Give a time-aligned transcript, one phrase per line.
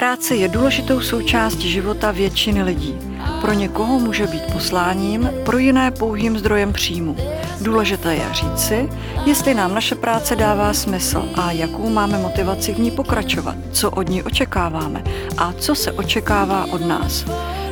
[0.00, 2.98] Práce je důležitou součástí života většiny lidí.
[3.40, 7.16] Pro někoho může být posláním, pro jiné pouhým zdrojem příjmu.
[7.60, 8.88] Důležité je říci,
[9.26, 14.08] jestli nám naše práce dává smysl a jakou máme motivaci v ní pokračovat, co od
[14.08, 15.02] ní očekáváme
[15.38, 17.24] a co se očekává od nás.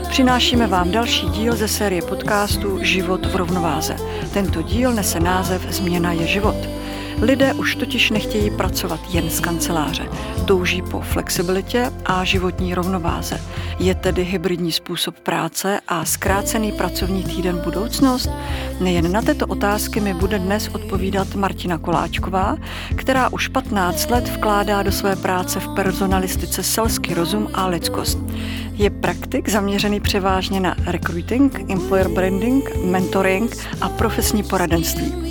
[0.08, 3.96] Přinášíme vám další díl ze série podcastu Život v rovnováze.
[4.32, 6.77] Tento díl nese název Změna je život.
[7.22, 10.08] Lidé už totiž nechtějí pracovat jen z kanceláře.
[10.44, 13.40] Touží po flexibilitě a životní rovnováze.
[13.78, 18.30] Je tedy hybridní způsob práce a zkrácený pracovní týden budoucnost?
[18.80, 22.56] Nejen na tyto otázky mi bude dnes odpovídat Martina Koláčková,
[22.96, 28.18] která už 15 let vkládá do své práce v personalistice selský rozum a lidskost.
[28.72, 35.28] Je praktik zaměřený převážně na recruiting, employer branding, mentoring a profesní poradenství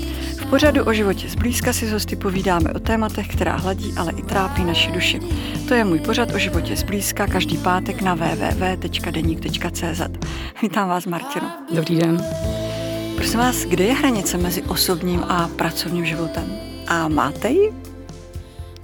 [0.50, 4.64] pořadu o životě zblízka si s hosty povídáme o tématech, která hladí, ale i trápí
[4.64, 5.20] naši duši.
[5.68, 10.02] To je můj pořad o životě zblízka každý pátek na www.deník.cz.
[10.62, 11.52] Vítám vás, Martino.
[11.74, 12.22] Dobrý den.
[13.16, 16.56] Prosím vás, kde je hranice mezi osobním a pracovním životem?
[16.88, 17.87] A máte ji?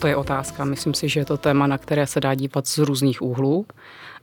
[0.04, 0.66] To je otázka.
[0.66, 3.66] Myslím si, že je to téma, na které se dá dívat z různých úhlů.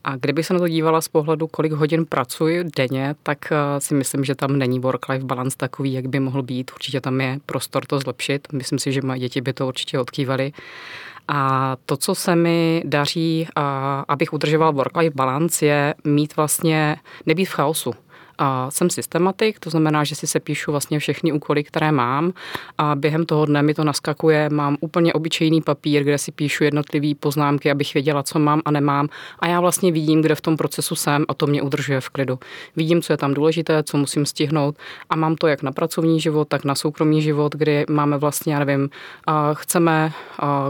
[0.04, 3.94] A kdyby se na to dívala z pohledu, kolik hodin pracuji denně, tak eh, si
[3.94, 6.70] myslím, že tam není work-life balance takový, jak by mohl být.
[6.74, 8.48] Určitě tam je prostor to zlepšit.
[8.52, 10.52] Myslím si, že moje děti by to určitě odkývaly.
[11.28, 13.48] A to, co se mi daří,
[14.08, 17.94] abych udržoval work-life balance, je mít vlastně, nebýt v chaosu.
[18.42, 22.32] A jsem systematik, to znamená, že si se píšu vlastně všechny úkoly, které mám
[22.78, 24.48] a během toho dne mi to naskakuje.
[24.48, 29.08] Mám úplně obyčejný papír, kde si píšu jednotlivé poznámky, abych věděla, co mám a nemám.
[29.38, 32.38] A já vlastně vidím, kde v tom procesu jsem a to mě udržuje v klidu.
[32.76, 34.76] Vidím, co je tam důležité, co musím stihnout
[35.10, 38.58] a mám to jak na pracovní život, tak na soukromý život, kdy máme vlastně, já
[38.58, 38.90] nevím,
[39.54, 40.12] chceme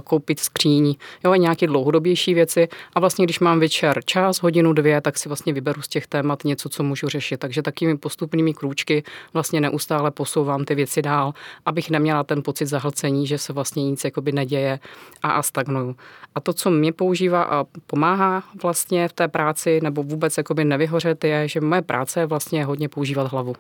[0.05, 5.19] koupit skříň, jo, nějaké dlouhodobější věci a vlastně, když mám večer čas, hodinu, dvě, tak
[5.19, 7.41] si vlastně vyberu z těch témat něco, co můžu řešit.
[7.41, 11.35] Takže takže takými postupnými krůčky vlastně neustále posouvám ty věci dál,
[11.67, 14.81] abych neměla ten pocit zahlcení, že se vlastně nic jakoby neděje
[15.23, 15.97] a, a stagnuju.
[16.35, 21.25] A to, co mě používá a pomáhá vlastně v té práci, nebo vůbec jakoby nevyhořet,
[21.25, 23.55] je, že moje práce je vlastně hodně používat hlavu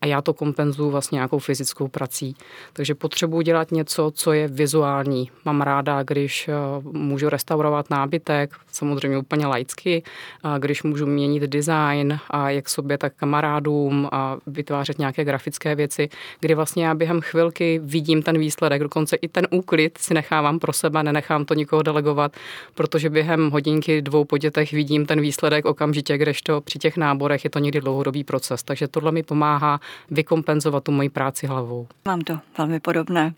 [0.00, 2.34] a já to kompenzuju vlastně nějakou fyzickou prací.
[2.72, 5.30] Takže potřebuji dělat něco, co je vizuální.
[5.44, 10.02] Mám ráda, když eh, můžu restaurovat nábytek, samozřejmě úplně laicky,
[10.58, 16.08] když můžu měnit design, a jak sobě, tak kamarádům, a vytvářet nějaké grafické věci,
[16.40, 20.72] kdy vlastně já během chvilky vidím ten výsledek, dokonce i ten úklid si nechávám pro
[20.72, 22.36] sebe, nenechám to nikoho delegovat,
[22.74, 27.50] protože během hodinky dvou po dětech vidím ten výsledek okamžitě, kdežto při těch náborech je
[27.50, 28.62] to někdy dlouhodobý proces.
[28.62, 29.80] Takže tohle mi pomáhá
[30.10, 31.88] vykompenzovat tu moji práci hlavou.
[32.04, 33.34] Mám to velmi podobné.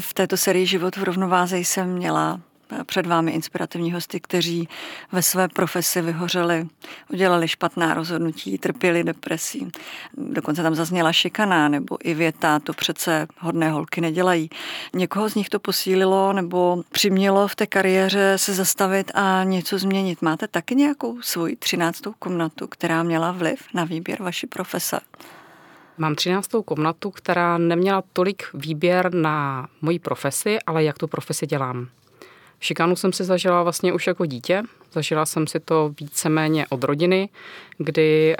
[0.00, 2.40] V této sérii Život v rovnováze jsem měla
[2.86, 4.68] před vámi inspirativní hosty, kteří
[5.12, 6.66] ve své profesi vyhořeli,
[7.12, 9.68] udělali špatná rozhodnutí, trpěli depresí.
[10.16, 14.50] Dokonce tam zazněla šikaná nebo i věta, to přece hodné holky nedělají.
[14.94, 20.22] Někoho z nich to posílilo nebo přimělo v té kariéře se zastavit a něco změnit.
[20.22, 25.00] Máte taky nějakou svoji třináctou komnatu, která měla vliv na výběr vaší profese?
[25.98, 31.88] Mám třináctou komnatu, která neměla tolik výběr na moji profesi, ale jak tu profesi dělám.
[32.60, 34.62] Šikanu jsem si zažila vlastně už jako dítě.
[34.92, 37.28] Zažila jsem si to víceméně od rodiny,
[37.78, 38.36] kdy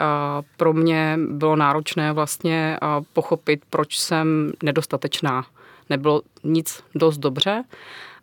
[0.56, 2.78] pro mě bylo náročné vlastně
[3.12, 5.46] pochopit, proč jsem nedostatečná.
[5.90, 7.64] Nebylo nic dost dobře.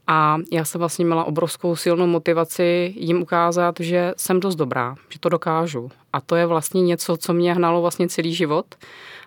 [0.07, 5.19] A já jsem vlastně měla obrovskou silnou motivaci jim ukázat, že jsem dost dobrá, že
[5.19, 5.91] to dokážu.
[6.13, 8.65] A to je vlastně něco, co mě hnalo vlastně celý život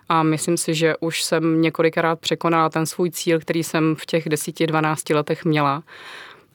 [0.09, 4.27] a myslím si, že už jsem několikrát překonala ten svůj cíl, který jsem v těch
[4.27, 5.83] 10-12 letech měla.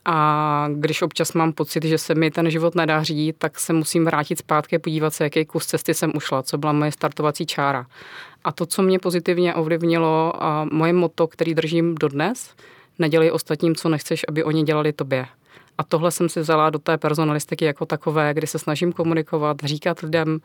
[0.05, 4.39] A když občas mám pocit, že se mi ten život nedaří, tak se musím vrátit
[4.39, 7.85] zpátky a podívat se, jaký kus cesty jsem ušla, co byla moje startovací čára.
[8.43, 10.33] A to, co mě pozitivně ovlivnilo,
[10.71, 12.55] moje moto, který držím dodnes,
[12.99, 15.25] nedělej ostatním, co nechceš, aby oni dělali tobě.
[15.77, 19.99] A tohle jsem si vzala do té personalistiky jako takové, kdy se snažím komunikovat, říkat
[19.99, 20.39] lidem,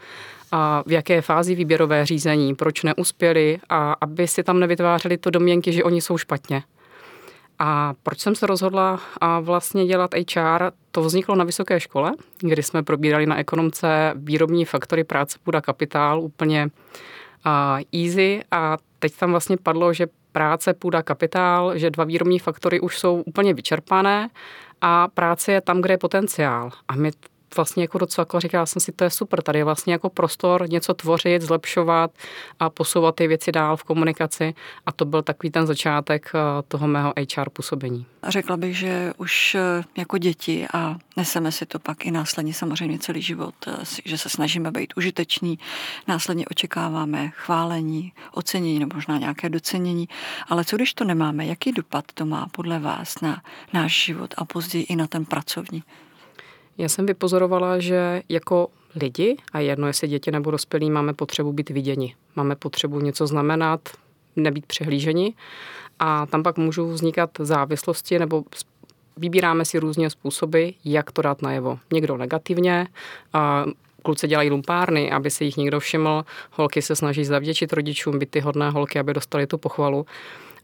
[0.52, 5.72] a v jaké fázi výběrové řízení, proč neuspěli a aby si tam nevytvářeli to domněnky,
[5.72, 6.62] že oni jsou špatně.
[7.58, 10.70] A proč jsem se rozhodla a vlastně dělat HR?
[10.90, 16.20] To vzniklo na vysoké škole, kdy jsme probírali na ekonomce výrobní faktory práce půda kapitál
[16.20, 16.68] úplně
[17.92, 22.98] easy a teď tam vlastně padlo, že práce půda kapitál, že dva výrobní faktory už
[22.98, 24.28] jsou úplně vyčerpané
[24.80, 26.70] a práce je tam, kde je potenciál.
[26.88, 27.10] A my
[27.56, 30.94] vlastně jako docvakla, říkala jsem si, to je super, tady je vlastně jako prostor něco
[30.94, 32.10] tvořit, zlepšovat
[32.60, 34.54] a posouvat ty věci dál v komunikaci
[34.86, 38.06] a to byl takový ten začátek eh, toho mého HR působení.
[38.28, 42.98] Řekla bych, že už eh, jako děti a neseme si to pak i následně samozřejmě
[42.98, 43.72] celý život, eh,
[44.04, 45.58] že se snažíme být užiteční,
[46.08, 50.08] následně očekáváme chválení, ocenění nebo možná nějaké docenění,
[50.48, 53.42] ale co když to nemáme, jaký dopad to má podle vás na
[53.72, 55.82] náš život a později i na ten pracovní?
[56.78, 61.70] Já jsem vypozorovala, že jako lidi, a jedno jestli děti nebo dospělí, máme potřebu být
[61.70, 62.14] viděni.
[62.36, 63.80] Máme potřebu něco znamenat,
[64.36, 65.34] nebýt přehlíženi
[65.98, 68.42] a tam pak můžou vznikat závislosti nebo
[69.16, 71.78] vybíráme si různě způsoby, jak to dát najevo.
[71.92, 72.86] Někdo negativně,
[73.32, 73.64] a
[74.02, 78.40] kluci dělají lumpárny, aby si jich někdo všiml, holky se snaží zavděčit rodičům, být ty
[78.40, 80.06] hodné holky, aby dostali tu pochvalu.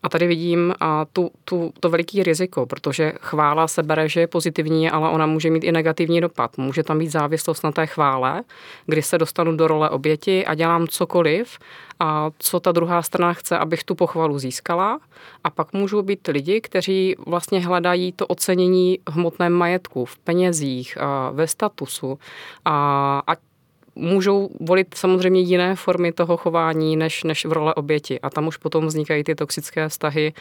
[0.03, 4.27] A tady vidím a tu, tu, to veliký riziko, protože chvála se bere, že je
[4.27, 6.59] pozitivní, ale ona může mít i negativní dopad.
[6.59, 8.43] Může tam být závislost na té chvále,
[8.87, 11.59] kdy se dostanu do role oběti a dělám cokoliv,
[12.01, 15.01] a co ta druhá strana chce, abych tu pochvalu získala.
[15.45, 20.99] A pak můžou být lidi, kteří vlastně hledají to ocenění v hmotném majetku, v penězích,
[21.33, 22.19] ve statusu.
[22.65, 23.50] A, a
[23.95, 28.21] můžou volit samozřejmě jiné formy toho chování než, než v role oběti.
[28.21, 30.33] A tam už potom vznikají ty toxické vztahy,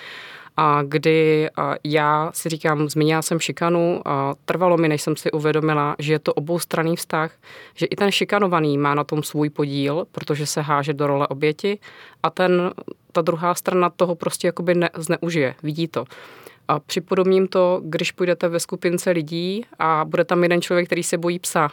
[0.58, 1.50] a kdy
[1.84, 6.20] já si říkám, zmínila jsem šikanu, a trvalo mi, než jsem si uvědomila, že je
[6.20, 7.32] to oboustranný vztah,
[7.76, 11.80] že i ten šikanovaný má na tom svůj podíl, protože se háže do role oběti
[12.24, 12.72] a ten,
[13.12, 16.06] ta druhá strana toho prostě jakoby ne, zneužije, vidí to.
[16.68, 21.18] A připodobním to, když půjdete ve skupince lidí a bude tam jeden člověk, který se
[21.18, 21.70] bojí psa,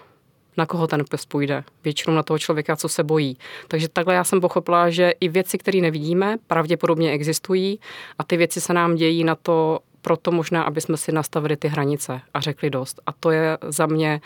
[0.56, 1.64] na koho ten pes půjde.
[1.84, 3.38] Většinou na toho člověka, co se bojí.
[3.68, 7.80] Takže takhle já jsem pochopila, že i věci, které nevidíme, pravděpodobně existují
[8.18, 11.68] a ty věci se nám dějí na to, proto možná, aby jsme si nastavili ty
[11.68, 13.00] hranice a řekli dost.
[13.06, 14.20] A to je za mě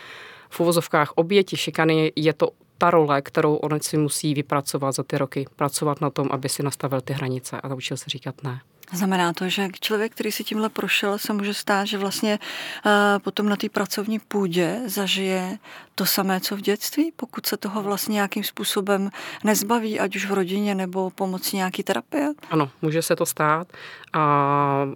[0.51, 5.19] v uvozovkách oběti šikany, je to ta role, kterou on si musí vypracovat za ty
[5.19, 5.47] roky.
[5.57, 8.61] Pracovat na tom, aby si nastavil ty hranice a naučil se říkat ne.
[8.93, 12.39] Znamená to, že člověk, který si tímhle prošel, se může stát, že vlastně
[12.87, 15.59] uh, potom na té pracovní půdě zažije
[15.95, 19.11] to samé, co v dětství, pokud se toho vlastně nějakým způsobem
[19.45, 22.33] nezbaví, ať už v rodině nebo pomocí nějaký terapie?
[22.51, 23.69] Ano, může se to stát
[24.13, 24.87] a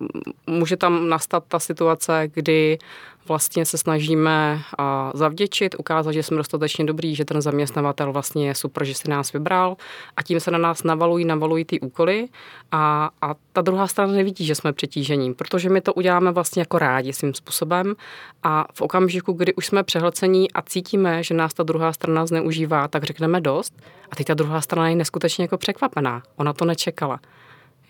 [0.46, 2.78] může tam nastat ta situace, kdy
[3.28, 4.62] vlastně se snažíme
[5.14, 9.32] zavděčit, ukázat, že jsme dostatečně dobrý, že ten zaměstnavatel vlastně je super, že si nás
[9.32, 9.76] vybral.
[10.16, 12.28] A tím se na nás navalují, navalují ty úkoly.
[12.72, 16.78] A, a ta druhá strana nevidí, že jsme přetížení, protože my to uděláme vlastně jako
[16.78, 17.94] rádi svým způsobem.
[18.42, 22.88] A v okamžiku, kdy už jsme přehlcení a cítíme, že nás ta druhá strana zneužívá,
[22.88, 23.74] tak řekneme dost.
[24.10, 26.22] A teď ta druhá strana je neskutečně jako překvapená.
[26.36, 27.20] Ona to nečekala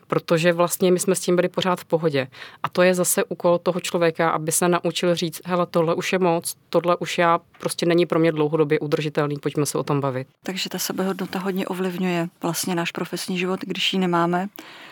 [0.06, 2.28] protože vlastně my jsme s tím byli pořád v pohodě.
[2.62, 6.18] A to je zase úkol toho člověka, aby se naučil říct, hele, tohle už je
[6.18, 10.28] moc, tohle už já prostě není pro mě dlouhodobě udržitelný, pojďme se o tom bavit.
[10.42, 14.48] Takže ta sebehodnota hodně ovlivňuje vlastně náš profesní život, když ji nemáme,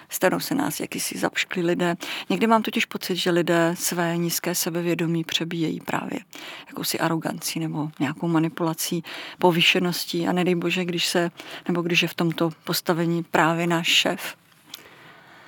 [0.09, 1.97] stanou se nás jakýsi zapškli lidé.
[2.31, 6.21] Někdy mám totiž pocit, že lidé své nízké sebevědomí přebíjejí právě
[6.69, 9.05] jakousi arogancí nebo nějakou manipulací,
[9.39, 11.31] povýšeností a nedej bože, když se,
[11.69, 14.37] nebo když je v tomto postavení právě náš šéf,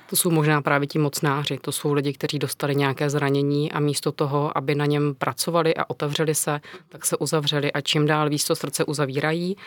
[0.09, 4.11] to jsou možná právě ti mocnáři, to jsou lidi, kteří dostali nějaké zranění a místo
[4.11, 6.59] toho, aby na něm pracovali a otevřeli se,
[6.89, 9.57] tak se uzavřeli a čím dál víc to srdce uzavírají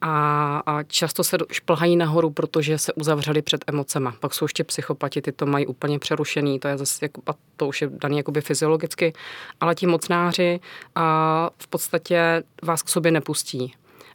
[0.00, 4.14] a, a často se šplhají nahoru, protože se uzavřeli před emocema.
[4.20, 7.22] Pak jsou ještě psychopati, ty to mají úplně přerušený, to je zase, jako,
[7.56, 9.12] to už je daný jakoby fyziologicky,
[9.60, 10.60] ale ti mocnáři
[10.94, 13.74] a v podstatě vás k sobě nepustí.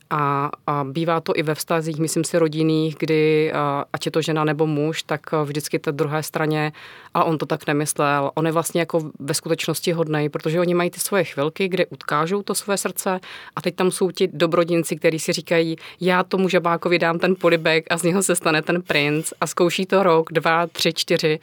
[0.09, 3.51] A, a bývá to i ve vztazích, myslím si, rodinných, kdy
[3.93, 6.71] ať je to žena nebo muž, tak vždycky té druhé straně,
[7.13, 10.89] a on to tak nemyslel, on je vlastně jako ve skutečnosti hodnej, protože oni mají
[10.89, 13.19] ty svoje chvilky, kde utkážou to své srdce
[13.55, 17.85] a teď tam jsou ti dobrodinci, kteří si říkají, já tomu žabákovi dám ten polibek
[17.89, 21.39] a z něho se stane ten princ a zkouší to rok, dva, tři, čtyři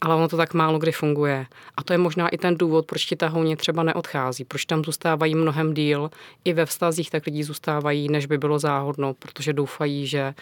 [0.00, 1.46] ale ono to tak málo kdy funguje.
[1.76, 5.34] A to je možná i ten důvod, proč ti tahouni třeba neodchází, proč tam zůstávají
[5.34, 6.10] mnohem díl.
[6.44, 10.34] I ve vztazích tak lidi zůstávají, než by bylo záhodno, protože doufají, že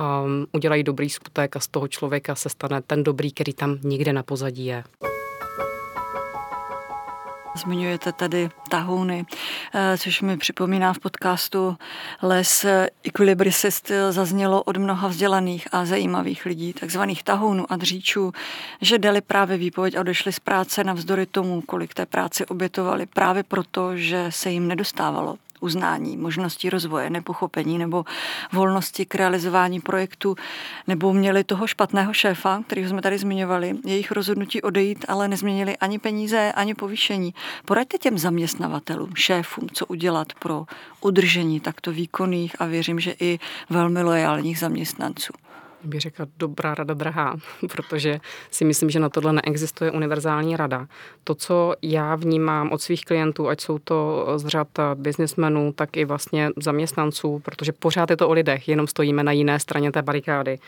[0.00, 4.12] um, udělají dobrý skutek a z toho člověka se stane ten dobrý, který tam někde
[4.12, 4.84] na pozadí je.
[7.54, 9.26] Zmiňujete tady tahouny,
[9.74, 11.76] eh, což mi připomíná v podcastu
[12.22, 12.66] Les
[13.04, 18.32] Equilibricist zaznělo od mnoha vzdělaných a zajímavých lidí, takzvaných tahounů a dříčů,
[18.80, 23.42] že dali právě výpověď a odešli z práce navzdory tomu, kolik té práce obětovali, právě
[23.42, 28.04] proto, že se jim nedostávalo uznání, možnosti rozvoje, nepochopení nebo
[28.52, 30.36] volnosti k realizování projektu,
[30.86, 35.98] nebo měli toho špatného šéfa, kterého jsme tady zmiňovali, jejich rozhodnutí odejít, ale nezměnili ani
[35.98, 37.34] peníze, ani povýšení.
[37.64, 40.64] Poraďte těm zaměstnavatelům, šéfům, co udělat pro
[41.00, 43.38] udržení takto výkonných a věřím, že i
[43.70, 45.32] velmi lojálních zaměstnanců
[45.84, 47.36] bych řekla dobrá rada drahá,
[47.72, 48.20] protože
[48.50, 50.86] si myslím, že na tohle neexistuje univerzální rada.
[51.24, 56.04] To, co já vnímám od svých klientů, ať jsou to z řad biznismenů, tak i
[56.04, 60.58] vlastně zaměstnanců, protože pořád je to o lidech, jenom stojíme na jiné straně té barikády.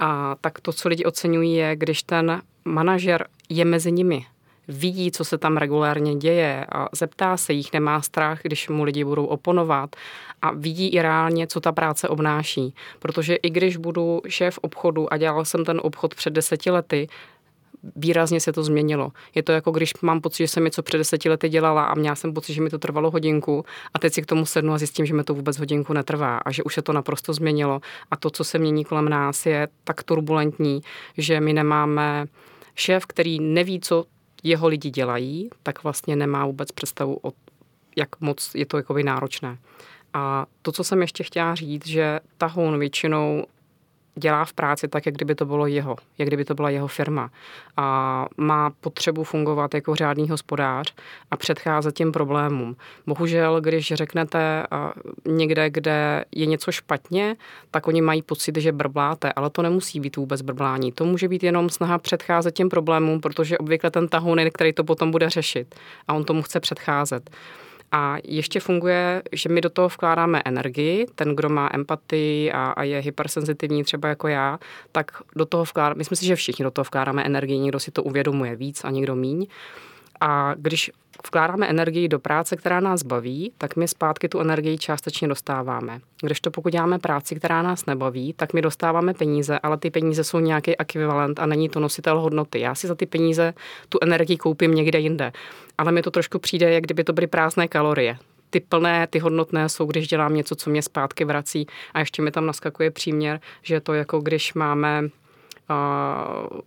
[0.00, 4.26] A tak to, co lidi oceňují, je, když ten manažer je mezi nimi,
[4.68, 9.04] vidí, co se tam regulárně děje a zeptá se jich, nemá strach, když mu lidi
[9.04, 9.96] budou oponovat
[10.42, 12.74] a vidí i reálně, co ta práce obnáší.
[12.98, 17.08] Protože i když budu šéf obchodu a dělal jsem ten obchod před deseti lety,
[17.96, 19.12] výrazně se to změnilo.
[19.34, 22.16] Je to jako když mám pocit, že jsem něco před deseti lety dělala a měla
[22.16, 25.06] jsem pocit, že mi to trvalo hodinku a teď si k tomu sednu a zjistím,
[25.06, 27.80] že mi to vůbec hodinku netrvá a že už se to naprosto změnilo.
[28.10, 30.80] A to, co se mění kolem nás, je tak turbulentní,
[31.18, 32.26] že my nemáme
[32.74, 34.04] šéf, který neví, co
[34.42, 37.32] jeho lidi dělají, tak vlastně nemá vůbec představu o
[37.96, 39.58] jak moc je to jakoby náročné.
[40.12, 43.46] A to, co jsem ještě chtěla říct, že tahoun většinou
[44.18, 47.30] dělá v práci tak, jak kdyby to bylo jeho, jak kdyby to byla jeho firma.
[47.76, 50.94] A má potřebu fungovat jako řádný hospodář
[51.30, 52.76] a předcházet těm problémům.
[53.06, 54.66] Bohužel, když řeknete
[55.26, 57.36] někde, kde je něco špatně,
[57.70, 60.92] tak oni mají pocit, že brbláte, ale to nemusí být vůbec brblání.
[60.92, 65.10] To může být jenom snaha předcházet těm problémům, protože obvykle ten tahoun který to potom
[65.10, 65.74] bude řešit
[66.08, 67.30] a on tomu chce předcházet.
[67.92, 72.82] A ještě funguje, že my do toho vkládáme energii, ten, kdo má empatii a, a
[72.82, 74.58] je hypersenzitivní třeba jako já,
[74.92, 78.02] tak do toho vkládáme, myslím si, že všichni do toho vkládáme energii, někdo si to
[78.02, 79.46] uvědomuje víc a někdo míň.
[80.20, 80.90] A když
[81.26, 86.00] vkládáme energii do práce, která nás baví, tak my zpátky tu energii částečně dostáváme.
[86.22, 90.24] Když to pokud děláme práci, která nás nebaví, tak my dostáváme peníze, ale ty peníze
[90.24, 92.60] jsou nějaký ekvivalent a není to nositel hodnoty.
[92.60, 93.54] Já si za ty peníze
[93.88, 95.32] tu energii koupím někde jinde.
[95.78, 98.18] Ale mi to trošku přijde, jak kdyby to byly prázdné kalorie
[98.50, 101.66] ty plné, ty hodnotné jsou, když dělám něco, co mě zpátky vrací.
[101.94, 105.08] A ještě mi tam naskakuje příměr, že to jako když máme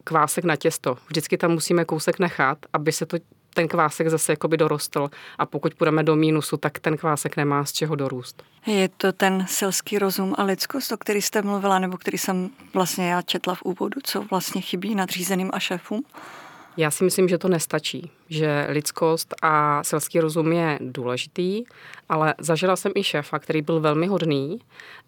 [0.04, 0.98] kvásek na těsto.
[1.08, 3.18] Vždycky tam musíme kousek nechat, aby se to
[3.54, 7.72] ten kvásek zase jakoby dorostl a pokud půjdeme do mínusu, tak ten kvásek nemá z
[7.72, 8.44] čeho dorůst.
[8.66, 13.10] Je to ten selský rozum a lidskost, o který jste mluvila, nebo který jsem vlastně
[13.10, 16.04] já četla v úvodu, co vlastně chybí nadřízeným a šéfům?
[16.78, 21.64] Já si myslím, že to nestačí, že lidskost a selský rozum je důležitý,
[22.10, 24.60] ale zažila jsem i šéfa, který byl velmi hodný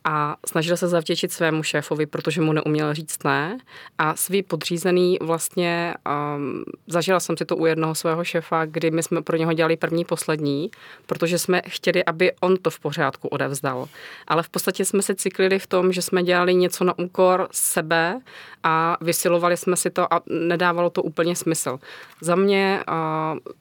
[0.03, 3.57] a snažil se zavděčit svému šéfovi, protože mu neuměl říct ne
[3.97, 5.93] a svý podřízený vlastně,
[6.35, 9.77] um, zažila jsem si to u jednoho svého šéfa, kdy my jsme pro něho dělali
[9.77, 10.71] první, poslední,
[11.05, 13.87] protože jsme chtěli, aby on to v pořádku odevzdal.
[14.27, 18.19] Ale v podstatě jsme se cyklili v tom, že jsme dělali něco na úkor sebe
[18.63, 21.79] a vysilovali jsme si to a nedávalo to úplně smysl.
[22.21, 22.95] Za mě uh,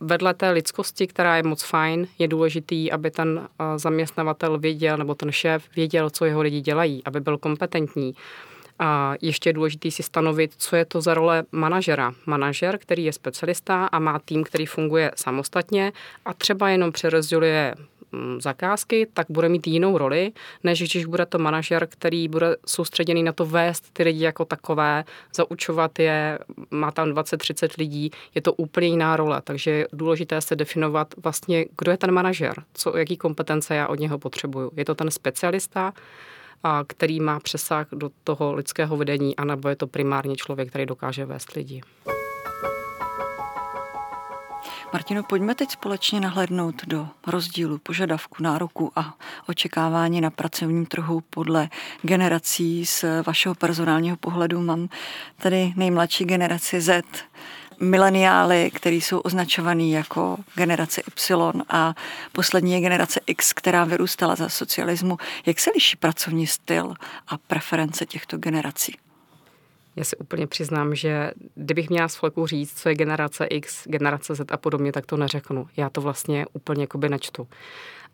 [0.01, 5.15] vedle té lidskosti, která je moc fajn, je důležitý, aby ten uh, zaměstnavatel věděl, nebo
[5.15, 8.15] ten šéf věděl, co jeho lidi dělají, aby byl kompetentní.
[8.79, 12.15] A ještě je důležité si stanovit, co je to za role manažera.
[12.27, 15.93] Manažer, který je specialista a má tým, který funguje samostatně
[16.25, 17.75] a třeba jenom přerozděluje
[18.39, 20.33] zakázky, tak bude mít jinou roli,
[20.65, 25.05] než když bude to manažer, který bude soustředěný na to vést ty lidi jako takové,
[25.35, 26.39] zaučovat je,
[26.71, 31.65] má tam 20-30 lidí, je to úplně jiná role, takže je důležité se definovat vlastně,
[31.79, 34.71] kdo je ten manažer, co, jaký kompetence já od něho potřebuju.
[34.77, 35.93] Je to ten specialista,
[36.65, 41.25] a který má přesah do toho lidského vedení, anebo je to primárně člověk, který dokáže
[41.25, 41.81] vést lidi.
[44.93, 49.15] Martino, pojďme teď společně nahlédnout do rozdílu požadavku, nároku a
[49.47, 51.69] očekávání na pracovním trhu podle
[52.03, 54.61] generací z vašeho personálního pohledu.
[54.61, 54.89] Mám
[55.37, 57.05] tady nejmladší generaci Z,
[57.81, 61.95] mileniály, který jsou označovaný jako generace Y a
[62.33, 65.19] poslední je generace X, která vyrůstala za socialismu.
[65.47, 66.95] Jak se liší pracovní styl
[67.29, 69.02] a preference těchto generací?
[69.97, 74.35] Já si úplně přiznám, že kdybych měla z fleku říct, co je generace X, generace
[74.35, 75.69] Z a podobně, tak to neřeknu.
[75.77, 77.49] Já to vlastně úplně jakoby nečtu.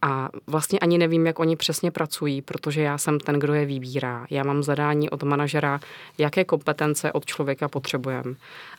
[0.03, 4.27] A vlastně ani nevím, jak oni přesně pracují, protože já jsem ten, kdo je vybírá.
[4.31, 5.81] Já mám zadání od manažera,
[6.19, 8.35] jaké kompetence od člověka potřebujeme.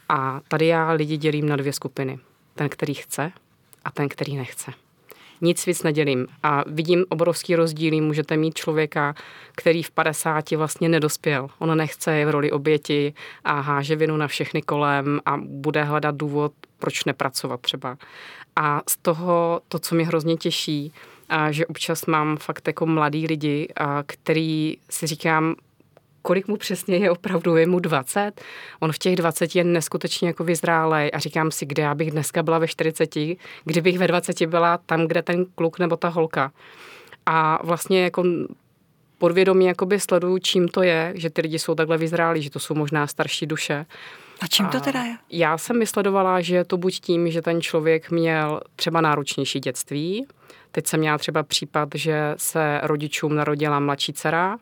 [0.09, 2.19] A tady já lidi dělím na dvě skupiny.
[2.55, 3.31] Ten, který chce
[3.85, 4.71] a ten, který nechce
[5.41, 6.27] nic víc nedělím.
[6.43, 8.01] A vidím obrovský rozdíl.
[8.03, 9.15] Můžete mít člověka,
[9.55, 11.47] který v 50 vlastně nedospěl.
[11.59, 16.15] On nechce je v roli oběti a háže vinu na všechny kolem a bude hledat
[16.15, 17.97] důvod, proč nepracovat třeba.
[18.55, 20.93] A z toho, to, co mě hrozně těší,
[21.29, 25.55] a že občas mám fakt jako mladý lidi, a který si říkám,
[26.21, 28.31] kolik mu přesně je opravdu, je mu 20.
[28.79, 32.43] On v těch 20 je neskutečně jako vyzrálej a říkám si, kde já bych dneska
[32.43, 33.15] byla ve 40,
[33.65, 36.51] kdybych ve 20 byla tam, kde ten kluk nebo ta holka.
[37.25, 38.23] A vlastně jako
[39.17, 42.75] podvědomě jakoby sleduju, čím to je, že ty lidi jsou takhle vyzrálí, že to jsou
[42.75, 43.85] možná starší duše.
[44.41, 45.17] A čím to teda je?
[45.29, 50.25] Já jsem vysledovala, že to buď tím, že ten člověk měl třeba náročnější dětství,
[50.71, 54.57] Teď jsem měla třeba případ, že se rodičům narodila mladší dcera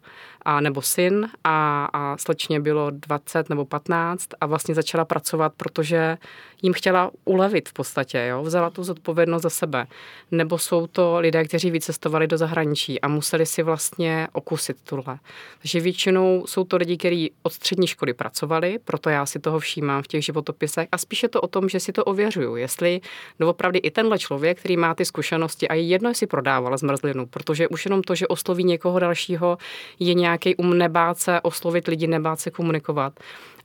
[0.47, 6.17] a nebo syn a, a slečně bylo 20 nebo 15 a vlastně začala pracovat, protože
[6.61, 8.43] jim chtěla ulevit v podstatě, jo?
[8.43, 9.87] vzala tu zodpovědnost za sebe.
[10.31, 15.19] Nebo jsou to lidé, kteří vycestovali do zahraničí a museli si vlastně okusit tuhle.
[15.61, 20.03] Takže většinou jsou to lidi, kteří od střední školy pracovali, proto já si toho všímám
[20.03, 23.01] v těch životopisech a spíše to o tom, že si to ověřuju, jestli
[23.39, 27.67] doopravdy i tenhle člověk, který má ty zkušenosti a je jedno, jestli prodával zmrzlinu, protože
[27.67, 29.57] už jenom to, že osloví někoho dalšího,
[29.99, 33.19] je nějaký um nebát se oslovit lidi, nebát se komunikovat.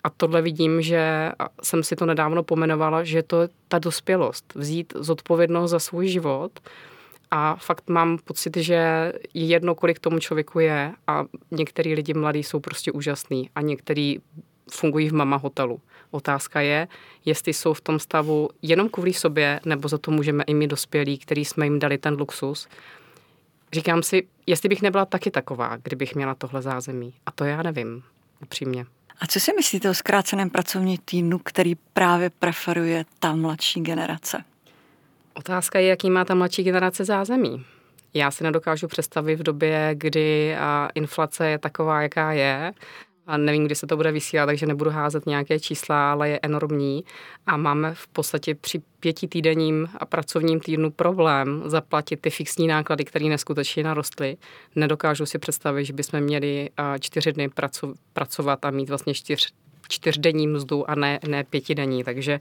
[0.05, 4.93] A tohle vidím, že jsem si to nedávno pomenovala, že to je ta dospělost, vzít
[4.97, 6.53] zodpovědnost za svůj život
[7.31, 12.43] a fakt mám pocit, že je jedno, kolik tomu člověku je a některý lidi mladí
[12.43, 14.19] jsou prostě úžasný a některý
[14.73, 15.81] fungují v mama hotelu.
[16.11, 16.89] Otázka je,
[17.25, 21.19] jestli jsou v tom stavu jenom kvůli sobě, nebo za to můžeme i my dospělí,
[21.19, 22.69] který jsme jim dali ten luxus.
[23.73, 27.15] Říkám si, jestli bych nebyla taky taková, kdybych měla tohle zázemí.
[27.27, 28.03] A to já nevím,
[28.43, 28.87] upřímně.
[29.21, 34.45] A co si myslíte o zkráceném pracovní týdnu, který právě preferuje ta mladší generace?
[35.35, 37.65] Otázka je, jaký má ta mladší generace zázemí.
[38.15, 40.57] Já si nedokážu představit v době, kdy
[40.95, 42.73] inflace je taková, jaká je,
[43.27, 47.05] a nevím, kdy se to bude vysílat, takže nebudu házet nějaké čísla, ale je enormní.
[47.47, 53.25] A máme v podstatě při pětitýdenním a pracovním týdnu problém zaplatit ty fixní náklady, které
[53.25, 54.37] neskutečně narostly.
[54.77, 57.51] Nedokážu si představit, že bychom měli čtyři dny
[58.13, 59.53] pracovat a mít vlastně čtyř,
[59.89, 62.41] čtyřdenní mzdu a ne, ne pětidenní, takže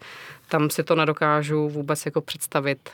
[0.50, 2.90] tam si to nedokážu vůbec jako představit,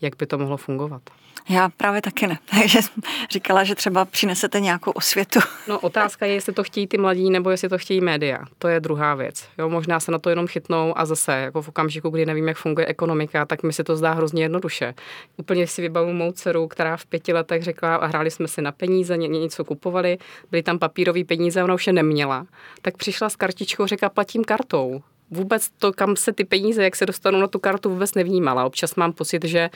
[0.00, 1.02] jak by to mohlo fungovat.
[1.48, 2.38] Já právě taky ne.
[2.50, 5.40] Takže jsem říkala, že třeba přinesete nějakou osvětu.
[5.68, 8.38] No otázka je, jestli to chtějí ty mladí, nebo jestli to chtějí média.
[8.58, 9.48] To je druhá věc.
[9.58, 12.56] Jo, možná se na to jenom chytnou a zase, jako v okamžiku, kdy nevím, jak
[12.56, 14.94] funguje ekonomika, tak mi se to zdá hrozně jednoduše.
[15.36, 18.72] Úplně si vybavu mou dceru, která v pěti letech řekla, a hráli jsme si na
[18.72, 20.18] peníze, ně, něco kupovali,
[20.50, 22.46] byly tam papírové peníze, ona už je neměla.
[22.82, 27.06] Tak přišla s kartičkou, řekla, platím kartou vůbec to, kam se ty peníze, jak se
[27.06, 28.64] dostanou na tu kartu, vůbec nevnímala.
[28.64, 29.70] Občas mám pocit, že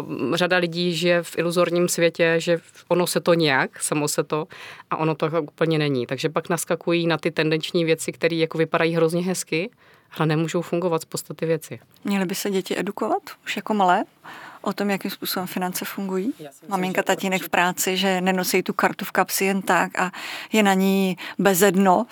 [0.00, 4.46] uh, řada lidí žije v iluzorním světě, že ono se to nějak, samo se to,
[4.90, 6.06] a ono to úplně není.
[6.06, 9.70] Takže pak naskakují na ty tendenční věci, které jako vypadají hrozně hezky,
[10.16, 11.80] ale nemůžou fungovat z podstaty věci.
[12.04, 14.04] Měly by se děti edukovat už jako malé?
[14.62, 16.34] o tom, jakým způsobem finance fungují.
[16.68, 20.12] Maminka, tatínek v práci, že nenosí tu kartu v kapsi jen tak a
[20.52, 22.06] je na ní bezedno.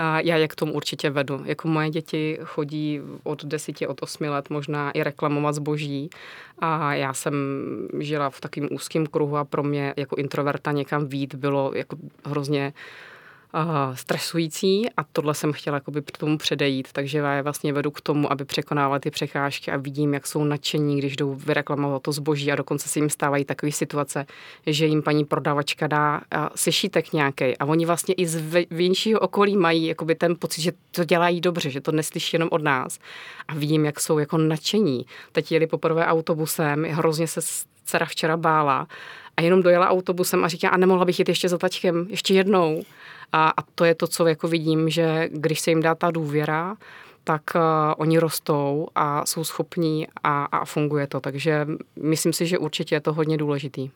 [0.00, 1.42] A já je k tomu určitě vedu.
[1.44, 6.10] Jako moje děti chodí od deseti, od osmi let možná i reklamovat zboží.
[6.58, 7.34] A já jsem
[7.98, 12.72] žila v takovém úzkém kruhu a pro mě jako introverta někam vít bylo jako hrozně
[13.94, 18.32] stresující a tohle jsem chtěla k tomu předejít, takže já je vlastně vedu k tomu,
[18.32, 22.56] aby překonávali ty překážky a vidím, jak jsou nadšení, když jdou vyreklamovat to zboží a
[22.56, 24.26] dokonce se jim stávají takové situace,
[24.66, 26.20] že jim paní prodavačka dá
[26.54, 31.04] sešítek nějaký a oni vlastně i z většího okolí mají jakoby ten pocit, že to
[31.04, 32.98] dělají dobře, že to neslyší jenom od nás
[33.48, 35.06] a vidím, jak jsou jako nadšení.
[35.32, 37.40] Teď jeli poprvé autobusem, hrozně se
[37.84, 38.86] dcera včera bála
[39.36, 42.82] a jenom dojela autobusem a říká, a nemohla bych jít ještě za tačkem, ještě jednou.
[43.32, 46.76] A, a to je to, co jako vidím, že když se jim dá ta důvěra,
[47.24, 47.60] tak uh,
[47.96, 51.20] oni rostou a jsou schopní a, a funguje to.
[51.20, 51.66] Takže
[52.02, 53.90] myslím si, že určitě je to hodně důležitý.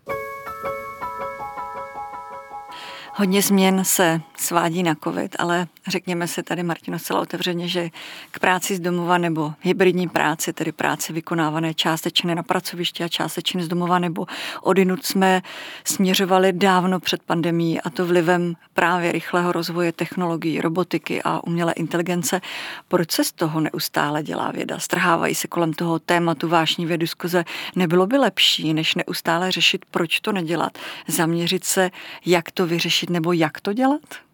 [3.16, 7.90] Hodně změn se svádí na covid, ale řekněme si tady, Martino, zcela otevřeně, že
[8.30, 13.64] k práci z domova nebo hybridní práci, tedy práci vykonávané částečně na pracovišti a částečně
[13.64, 14.26] z domova nebo
[14.62, 15.42] odinut jsme
[15.84, 22.40] směřovali dávno před pandemí a to vlivem právě rychlého rozvoje technologií, robotiky a umělé inteligence.
[22.88, 24.78] Proč se z toho neustále dělá věda?
[24.78, 27.44] Strhávají se kolem toho tématu vášnivé diskuze.
[27.76, 30.78] Nebylo by lepší, než neustále řešit, proč to nedělat?
[31.08, 31.90] Zaměřit se,
[32.26, 34.24] jak to vyřešit řešit nebo jak to dělat?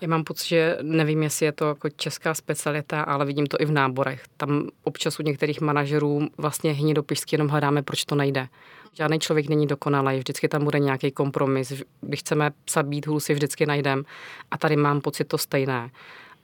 [0.00, 3.64] Já mám pocit, že nevím, jestli je to jako česká specialita, ale vidím to i
[3.64, 4.24] v náborech.
[4.36, 8.48] Tam občas u některých manažerů vlastně hnidopišsky jenom hledáme, proč to nejde.
[8.92, 11.82] Žádný člověk není dokonalý, vždycky tam bude nějaký kompromis.
[12.00, 14.04] Když chceme psat být hůl, si vždycky najdem.
[14.50, 15.90] A tady mám pocit to stejné.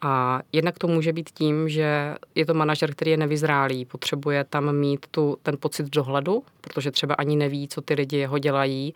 [0.01, 4.77] A jednak to může být tím, že je to manažer, který je nevyzrálý, potřebuje tam
[4.77, 8.95] mít tu, ten pocit dohledu, protože třeba ani neví, co ty lidi jeho dělají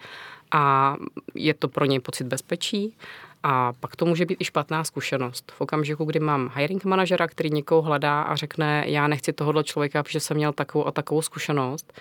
[0.50, 0.96] a
[1.34, 2.94] je to pro něj pocit bezpečí.
[3.42, 5.52] A pak to může být i špatná zkušenost.
[5.56, 10.02] V okamžiku, kdy mám hiring manažera, který někoho hledá a řekne, já nechci tohohle člověka,
[10.02, 11.92] protože jsem měl takovou a takovou zkušenost,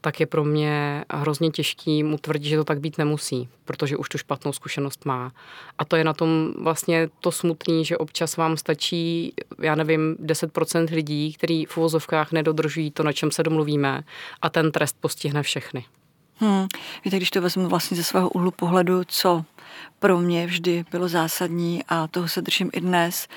[0.00, 4.08] tak je pro mě hrozně těžký mu tvrdit, že to tak být nemusí, protože už
[4.08, 5.32] tu špatnou zkušenost má.
[5.78, 10.94] A to je na tom vlastně to smutný, že občas vám stačí, já nevím, 10%
[10.94, 14.04] lidí, kteří v uvozovkách nedodržují to, na čem se domluvíme
[14.42, 15.84] a ten trest postihne všechny.
[16.38, 16.66] Hmm.
[17.04, 19.44] Víte, když to vezmu vlastně ze svého úhlu pohledu, co
[19.98, 23.28] pro mě vždy bylo zásadní a toho se držím i dnes,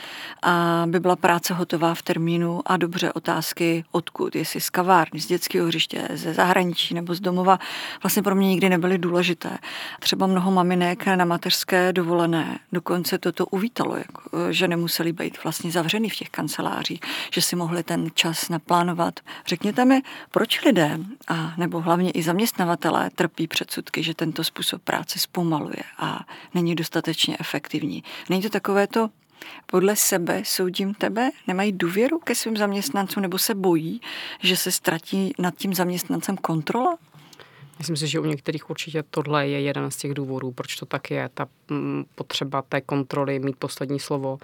[0.84, 5.68] aby byla práce hotová v termínu a dobře otázky odkud, jestli z kavárny, z dětského
[5.68, 7.60] hřiště, ze zahraničí nebo z domova,
[8.04, 9.58] vlastně pro mě nikdy nebyly důležité.
[10.00, 16.10] Třeba mnoho maminek na mateřské dovolené dokonce toto uvítalo, jako, že nemuseli být vlastně zavřený
[16.10, 17.00] v těch kancelářích,
[17.34, 19.20] že si mohli ten čas naplánovat.
[19.48, 22.24] Řekněte mi, proč lidé, a nebo hlavně i
[22.90, 28.04] zaměstnavatelé trpí předsudky, že tento způsob práce zpomaluje a není dostatečně efektivní.
[28.30, 29.10] Není to takové to
[29.66, 34.02] podle sebe soudím tebe, nemají důvěru ke svým zaměstnancům nebo se bojí,
[34.44, 36.98] že se ztratí nad tím zaměstnancem kontrola?
[37.78, 41.12] Myslím si, že u některých určitě tohle je jeden z těch důvodů, proč to tak
[41.12, 41.30] je.
[41.34, 44.38] Ta mm, potřeba té kontroly, mít poslední slovo.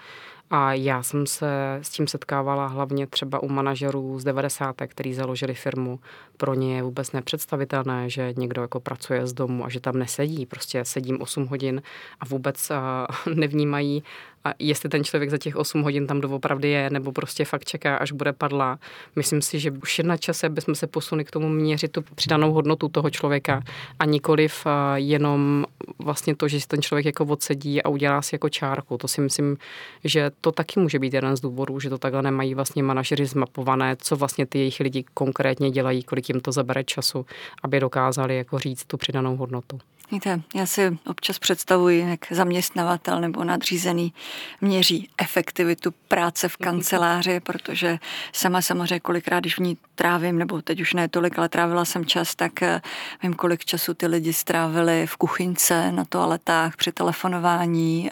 [0.49, 4.75] A já jsem se s tím setkávala hlavně třeba u manažerů z 90.
[4.87, 5.99] který založili firmu.
[6.37, 10.45] Pro ně je vůbec nepředstavitelné, že někdo jako pracuje z domu a že tam nesedí.
[10.45, 11.81] Prostě sedím 8 hodin
[12.19, 12.71] a vůbec
[13.35, 14.03] nevnímají
[14.45, 17.97] a jestli ten člověk za těch 8 hodin tam doopravdy je, nebo prostě fakt čeká,
[17.97, 18.79] až bude padla.
[19.15, 22.51] Myslím si, že už je na čase, jsme se posunuli k tomu měřit tu přidanou
[22.51, 23.63] hodnotu toho člověka
[23.99, 25.65] a nikoliv jenom
[25.99, 28.97] vlastně to, že si ten člověk jako odsedí a udělá si jako čárku.
[28.97, 29.57] To si myslím,
[30.03, 33.95] že to taky může být jeden z důvodů, že to takhle nemají vlastně manažeři zmapované,
[33.99, 37.25] co vlastně ty jejich lidi konkrétně dělají, kolik jim to zabere času,
[37.63, 39.79] aby dokázali jako říct tu přidanou hodnotu.
[40.11, 44.13] Víte, já si občas představuji, jak zaměstnavatel nebo nadřízený
[44.61, 47.99] měří efektivitu práce v kanceláři, protože
[48.33, 52.05] sama samozřejmě kolikrát, když v ní trávím, nebo teď už ne tolik, ale trávila jsem
[52.05, 52.81] čas, tak eh,
[53.23, 58.09] vím, kolik času ty lidi strávili v kuchyňce, na toaletách, při telefonování.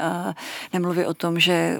[0.74, 1.80] Nemluví o tom, že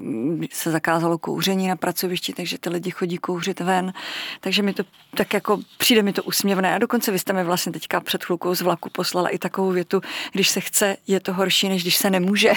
[0.52, 3.94] se zakázalo kouření na pracovišti, takže ty lidi chodí kouřit ven.
[4.40, 4.84] Takže mi to
[5.16, 6.76] tak jako přijde mi to úsměvné.
[6.76, 10.02] A dokonce vy jste mi vlastně teďka před chvilkou z vlaku poslala i takovou větu,
[10.32, 12.54] když se chce, je to horší, než když se nemůže.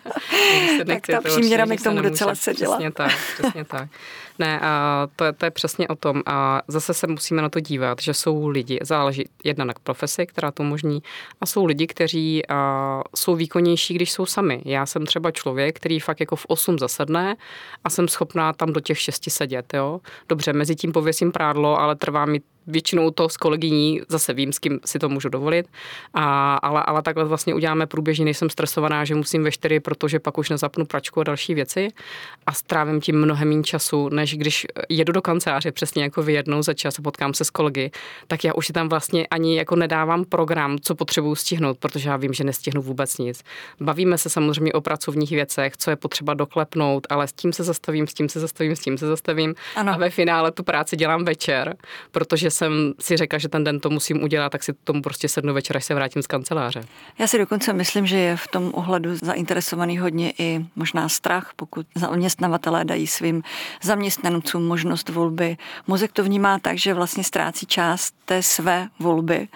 [0.76, 2.76] se nechce, tak ta příměra mi k tomu docela seděla.
[2.76, 3.88] Přesně tak, přesně tak.
[4.38, 6.22] Ne, a to, je, to je přesně o tom.
[6.26, 10.50] A zase se musíme na to dívat, že jsou lidi, záleží jedna na profesi, která
[10.50, 11.02] to umožní,
[11.40, 14.62] a jsou lidi, kteří a, jsou výkonnější, když jsou sami.
[14.64, 17.36] Já jsem třeba člověk, který fakt jako v 8 zasedne
[17.84, 19.74] a jsem schopná tam do těch 6 sedět.
[19.74, 20.00] Jo?
[20.28, 24.58] Dobře, mezi tím pověsím prádlo, ale trvá mi většinou to s kolegyní, zase vím, s
[24.58, 25.66] kým si to můžu dovolit,
[26.14, 30.38] a, ale, ale takhle vlastně uděláme průběžně, nejsem stresovaná, že musím ve čtyři, protože pak
[30.38, 31.88] už nezapnu pračku a další věci
[32.46, 36.62] a strávím tím mnohem méně času, než když jedu do kanceláře přesně jako vy jednou
[36.62, 37.90] za čas a potkám se s kolegy,
[38.26, 42.16] tak já už si tam vlastně ani jako nedávám program, co potřebuju stihnout, protože já
[42.16, 43.42] vím, že nestihnu vůbec nic.
[43.80, 48.06] Bavíme se samozřejmě o pracovních věcech, co je potřeba doklepnout, ale s tím se zastavím,
[48.06, 49.92] s tím se zastavím, s tím se zastavím ano.
[49.92, 51.76] a ve finále tu práci dělám večer,
[52.10, 55.54] protože jsem si řekla, že ten den to musím udělat, tak si tomu prostě sednu
[55.54, 56.84] večer, až se vrátím z kanceláře.
[57.18, 61.86] Já si dokonce myslím, že je v tom ohledu zainteresovaný hodně i možná strach, pokud
[61.94, 63.42] zaměstnavatelé dají svým
[63.82, 64.15] zaměstnancům
[64.58, 65.56] možnost volby.
[65.86, 69.48] Mozek to vnímá tak, že vlastně ztrácí část té své volby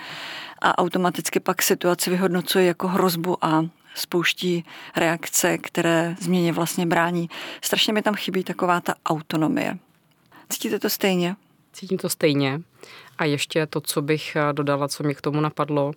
[0.63, 4.65] a automaticky pak situaci vyhodnocuje jako hrozbu a spouští
[4.97, 7.31] reakce, které změně vlastně brání.
[7.61, 9.79] Strašně mi tam chybí taková ta autonomie.
[10.49, 11.37] Cítíte to stejně?
[11.73, 12.61] Cítím to stejně.
[13.19, 15.93] A ještě to, co bych eh, dodala, co mě k tomu napadlo,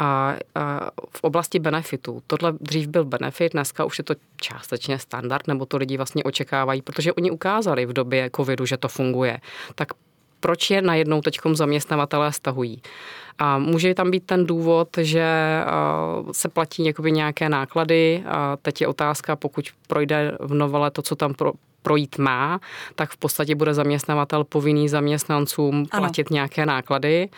[0.00, 2.22] a, a v oblasti benefitů.
[2.26, 6.82] Tohle dřív byl benefit, dneska už je to částečně standard, nebo to lidi vlastně očekávají,
[6.82, 9.40] protože oni ukázali v době covidu, že to funguje.
[9.74, 9.88] Tak
[10.40, 12.82] proč je najednou teď zaměstnavatelé stahují?
[13.38, 15.60] A může tam být ten důvod, že
[16.32, 18.24] se platí jakoby nějaké náklady.
[18.26, 22.60] A teď je otázka, pokud projde v novele to, co tam pro, projít má,
[22.94, 26.34] tak v podstatě bude zaměstnavatel povinný zaměstnancům platit ano.
[26.34, 27.28] nějaké náklady.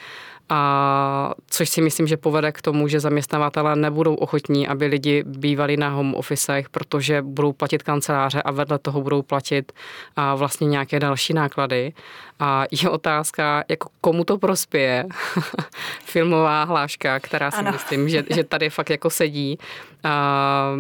[0.55, 5.77] A což si myslím, že povede k tomu, že zaměstnavatele nebudou ochotní, aby lidi bývali
[5.77, 9.73] na home officech, protože budou platit kanceláře a vedle toho budou platit
[10.17, 11.93] a vlastně nějaké další náklady.
[12.43, 15.07] A je otázka, jako komu to prospěje.
[16.05, 17.73] Filmová hláška, která si ano.
[17.73, 19.59] myslím, že, že tady fakt jako sedí.
[20.05, 20.73] A,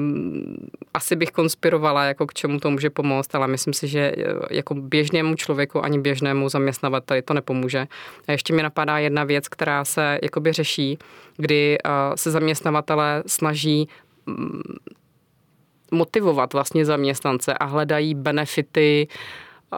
[0.94, 4.14] asi bych konspirovala, jako k čemu to může pomoct, ale myslím si, že
[4.50, 7.86] jako běžnému člověku ani běžnému zaměstnavateli to nepomůže.
[8.28, 10.98] A ještě mi napadá jedna věc, která se jakoby řeší,
[11.36, 11.78] kdy
[12.14, 13.88] se zaměstnavatele snaží
[14.26, 14.62] mm,
[15.90, 19.08] motivovat vlastně zaměstnance a hledají benefity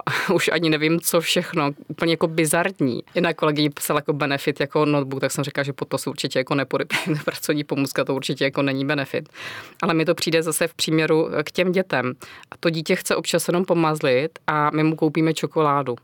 [0.35, 3.03] už ani nevím, co všechno, úplně jako bizarní.
[3.15, 6.39] Jedna kolegyně psala jako benefit jako notebook, tak jsem říkala, že po to se určitě
[6.39, 9.29] jako nepodepíne pracovní pomůcka, to určitě jako není benefit.
[9.83, 12.13] Ale mi to přijde zase v příměru k těm dětem.
[12.51, 15.97] A to dítě chce občas jenom pomazlit a my mu koupíme čokoládu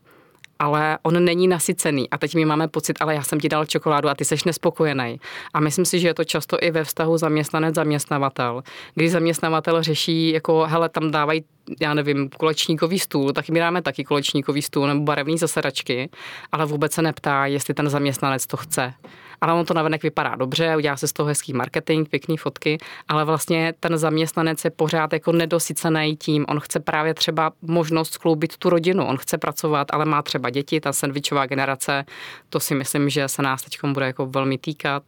[0.61, 2.09] ale on není nasycený.
[2.09, 5.19] A teď my máme pocit, ale já jsem ti dal čokoládu a ty seš nespokojený.
[5.53, 8.63] A myslím si, že je to často i ve vztahu zaměstnanec-zaměstnavatel,
[8.95, 11.43] kdy zaměstnavatel řeší, jako hele, tam dávají
[11.81, 16.09] já nevím, kolečníkový stůl, tak my dáme taky kolečníkový stůl nebo barevný zasedačky,
[16.51, 18.93] ale vůbec se neptá, jestli ten zaměstnanec to chce
[19.41, 22.77] ale on to navenek vypadá dobře, udělá se z toho hezký marketing, pěkný fotky,
[23.07, 28.57] ale vlastně ten zaměstnanec je pořád jako nedosycený tím, on chce právě třeba možnost skloubit
[28.57, 32.05] tu rodinu, on chce pracovat, ale má třeba děti, ta sandvičová generace,
[32.49, 35.03] to si myslím, že se nás teď bude jako velmi týkat.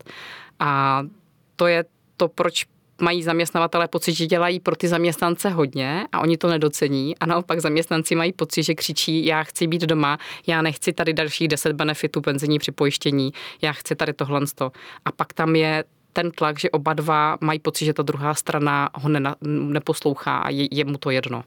[0.59, 1.01] A
[1.55, 1.85] to je
[2.17, 2.65] to, proč
[3.01, 7.59] mají zaměstnavatele pocit, že dělají pro ty zaměstnance hodně a oni to nedocení a naopak
[7.59, 12.21] zaměstnanci mají pocit, že křičí, já chci být doma, já nechci tady dalších 10 benefitů
[12.21, 14.41] penzijní připojištění, já chci tady tohle.
[15.05, 18.89] A pak tam je ten tlak, že oba dva mají pocit, že ta druhá strana
[18.95, 21.43] ho ne, neposlouchá a je, je mu to jedno.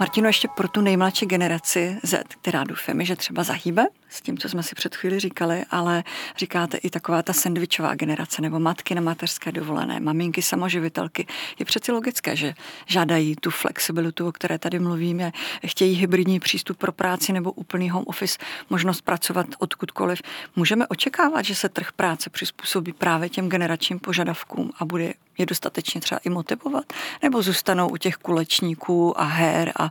[0.00, 4.48] Martino, ještě pro tu nejmladší generaci Z, která doufáme, že třeba zahýbe s tím, co
[4.48, 6.04] jsme si před chvíli říkali, ale
[6.36, 11.26] říkáte i taková ta sandvičová generace nebo matky na mateřské dovolené, maminky samoživitelky.
[11.58, 12.54] Je přeci logické, že
[12.86, 15.32] žádají tu flexibilitu, o které tady mluvíme,
[15.66, 18.38] chtějí hybridní přístup pro práci nebo úplný home office,
[18.70, 20.22] možnost pracovat odkudkoliv.
[20.56, 26.00] Můžeme očekávat, že se trh práce přizpůsobí právě těm generačním požadavkům a bude je dostatečně
[26.00, 26.84] třeba i motivovat?
[27.22, 29.90] Nebo zůstanou u těch kulečníků a her a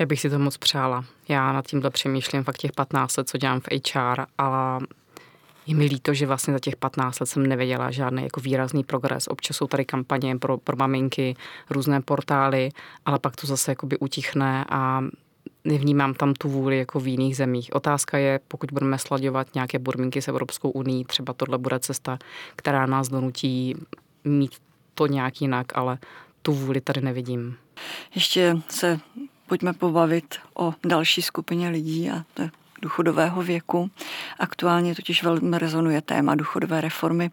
[0.00, 1.04] já bych si to moc přála.
[1.28, 4.80] Já nad tímhle přemýšlím fakt těch 15 let, co dělám v HR, ale
[5.66, 9.26] je mi líto, že vlastně za těch 15 let jsem nevěděla žádný jako výrazný progres.
[9.28, 11.36] Občas jsou tady kampaně pro, pro maminky,
[11.70, 12.68] různé portály,
[13.06, 15.04] ale pak to zase jakoby utichne a
[15.64, 17.70] nevnímám tam tu vůli jako v jiných zemích.
[17.72, 22.18] Otázka je, pokud budeme sladěvat nějaké podmínky s Evropskou uní, třeba tohle bude cesta,
[22.56, 23.74] která nás donutí
[24.24, 24.52] mít
[25.00, 25.98] to nějak jinak, ale
[26.42, 27.56] tu vůli tady nevidím.
[28.14, 29.00] Ještě se
[29.46, 32.50] pojďme pobavit o další skupině lidí a to je
[32.82, 33.90] důchodového věku.
[34.38, 37.30] Aktuálně totiž velmi rezonuje téma důchodové reformy.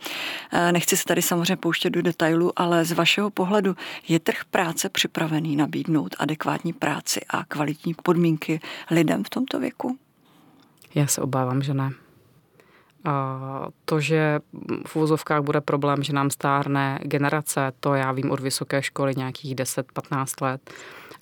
[0.52, 3.76] Eh, nechci se tady samozřejmě pouštět do detailu, ale z vašeho pohledu
[4.08, 8.60] je trh práce připravený nabídnout adekvátní práci a kvalitní podmínky
[8.92, 9.98] lidem v tomto věku?
[10.96, 12.07] Já se obávám, že ne.
[13.86, 14.40] To, že
[14.86, 19.56] v úvozovkách bude problém, že nám stárne generace, to já vím od vysoké školy nějakých
[19.56, 20.72] 10-15 let.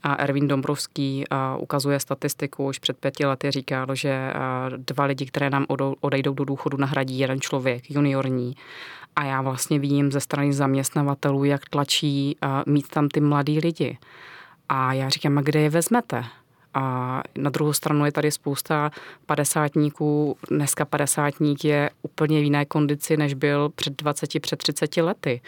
[0.03, 1.23] A Ervin Dombrovský
[1.59, 4.33] ukazuje statistiku, už před pěti lety říkal, že
[4.77, 5.65] dva lidi, které nám
[5.99, 8.55] odejdou do důchodu, nahradí jeden člověk, juniorní.
[9.15, 13.97] A já vlastně vidím ze strany zaměstnavatelů, jak tlačí mít tam ty mladý lidi.
[14.69, 16.23] A já říkám, a kde je vezmete?
[16.75, 18.91] A na druhou stranu je tady spousta
[19.25, 20.37] padesátníků.
[20.49, 25.41] Dneska padesátník je úplně v jiné kondici, než byl před 20, před 30 lety.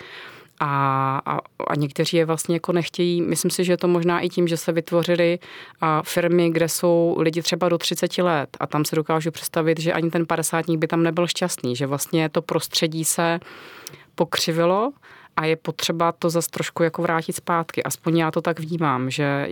[0.59, 1.37] A, a,
[1.67, 3.21] a někteří je vlastně jako nechtějí.
[3.21, 5.39] Myslím si, že je to možná i tím, že se vytvořily
[6.03, 10.09] firmy, kde jsou lidi třeba do 30 let a tam se dokážu představit, že ani
[10.09, 13.39] ten padesátník by tam nebyl šťastný, že vlastně to prostředí se
[14.15, 14.91] pokřivilo
[15.37, 17.83] a je potřeba to zase trošku jako vrátit zpátky.
[17.83, 19.47] Aspoň já to tak vnímám, že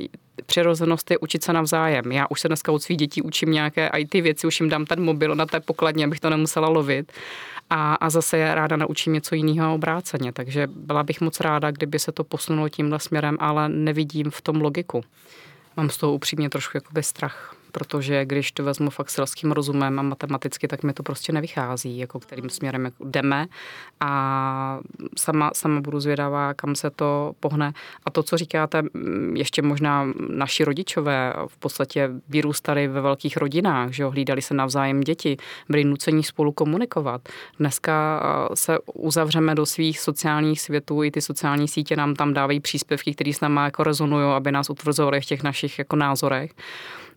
[0.45, 2.11] přirozenost je učit se navzájem.
[2.11, 5.03] Já už se dneska od svých dětí učím nějaké IT věci, už jim dám ten
[5.03, 7.11] mobil na té pokladně, abych to nemusela lovit.
[7.69, 10.33] A, a zase ráda naučím něco jiného obráceně.
[10.33, 14.61] Takže byla bych moc ráda, kdyby se to posunulo tímhle směrem, ale nevidím v tom
[14.61, 15.03] logiku.
[15.77, 20.01] Mám z toho upřímně trošku jakoby strach protože když to vezmu fakt selským rozumem a
[20.01, 23.47] matematicky, tak mi to prostě nevychází, jako kterým směrem jako jdeme
[23.99, 24.79] a
[25.17, 27.73] sama, sama budu zvědavá, kam se to pohne.
[28.05, 28.83] A to, co říkáte,
[29.33, 35.01] ještě možná naši rodičové v podstatě vyrůstali ve velkých rodinách, že jo, hlídali se navzájem
[35.01, 35.37] děti,
[35.69, 37.21] byli nuceni spolu komunikovat.
[37.59, 38.21] Dneska
[38.53, 43.33] se uzavřeme do svých sociálních světů, i ty sociální sítě nám tam dávají příspěvky, které
[43.33, 46.51] s námi jako rezonují, aby nás utvrzovaly v těch našich jako názorech.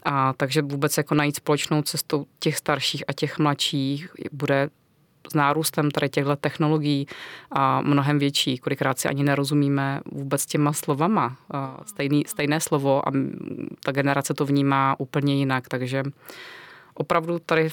[0.03, 4.71] A tak Takže vůbec jako najít společnou cestu těch starších a těch mladších bude
[5.31, 7.07] s nárůstem tady těchto technologií
[7.51, 8.59] a mnohem větší.
[8.59, 11.37] Kolikrát si ani nerozumíme vůbec těma slovama.
[11.87, 13.13] Stejný, stejné slovo a
[13.85, 16.03] ta generace to vnímá úplně jinak, takže
[16.95, 17.71] opravdu tady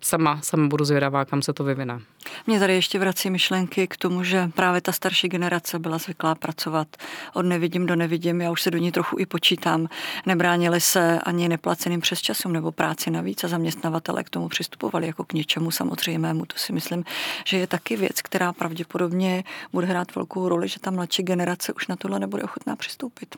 [0.00, 2.00] sama, sama budu zvědavá, kam se to vyvine.
[2.46, 6.88] Mě tady ještě vrací myšlenky k tomu, že právě ta starší generace byla zvyklá pracovat
[7.34, 9.88] od nevidím do nevidím, já už se do ní trochu i počítám.
[10.26, 15.24] Nebránili se ani neplaceným přes časům nebo práci navíc a zaměstnavatele k tomu přistupovali jako
[15.24, 16.46] k něčemu samozřejmému.
[16.46, 17.04] To si myslím,
[17.44, 21.86] že je taky věc, která pravděpodobně bude hrát velkou roli, že ta mladší generace už
[21.86, 23.36] na tohle nebude ochotná přistoupit.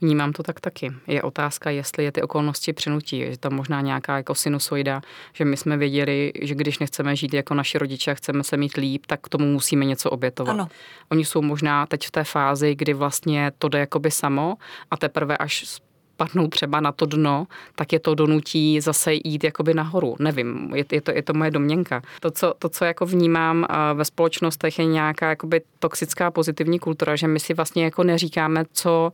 [0.00, 0.92] Vnímám to tak taky.
[1.06, 3.18] Je otázka, jestli je ty okolnosti přinutí.
[3.18, 5.00] Je to možná nějaká jako sinusoida,
[5.32, 8.76] že my jsme věděli, že když nechceme žít jako naši rodiče a chceme se mít
[8.76, 10.52] líp, tak k tomu musíme něco obětovat.
[10.52, 10.68] Ano.
[11.10, 14.54] Oni jsou možná teď v té fázi, kdy vlastně to jde jakoby samo
[14.90, 15.80] a teprve až
[16.16, 20.16] padnou třeba na to dno, tak je to donutí zase jít jakoby nahoru.
[20.18, 22.02] Nevím, je, je, to, je to moje domněnka.
[22.20, 27.28] To, co, to, co jako vnímám ve společnostech, je nějaká jakoby toxická pozitivní kultura, že
[27.28, 29.12] my si vlastně jako neříkáme, co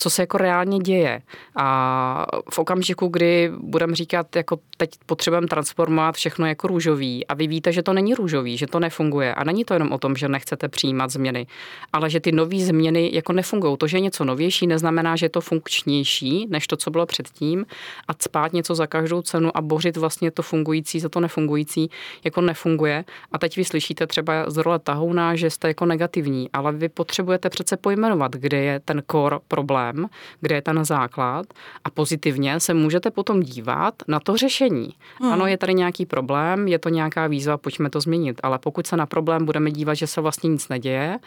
[0.00, 1.22] co se jako reálně děje.
[1.56, 7.46] A v okamžiku, kdy budeme říkat, jako teď potřebujeme transformovat všechno jako růžový a vy
[7.46, 9.34] víte, že to není růžový, že to nefunguje.
[9.34, 11.46] A není to jenom o tom, že nechcete přijímat změny,
[11.92, 13.76] ale že ty nové změny jako nefungují.
[13.76, 17.66] To, že je něco novější, neznamená, že je to funkčnější než to, co bylo předtím
[18.08, 21.90] a spát něco za každou cenu a bořit vlastně to fungující za to nefungující,
[22.24, 23.04] jako nefunguje.
[23.32, 27.50] A teď vy slyšíte třeba z role tahouna, že jste jako negativní, ale vy potřebujete
[27.50, 31.46] přece pojmenovat, kde je ten core problém problém, kde je ten základ
[31.84, 34.94] a pozitivně se můžete potom dívat na to řešení.
[35.20, 35.32] Hmm.
[35.32, 38.96] Ano, je tady nějaký problém, je to nějaká výzva, pojďme to změnit, ale pokud se
[38.96, 41.18] na problém budeme dívat, že se vlastně nic neděje,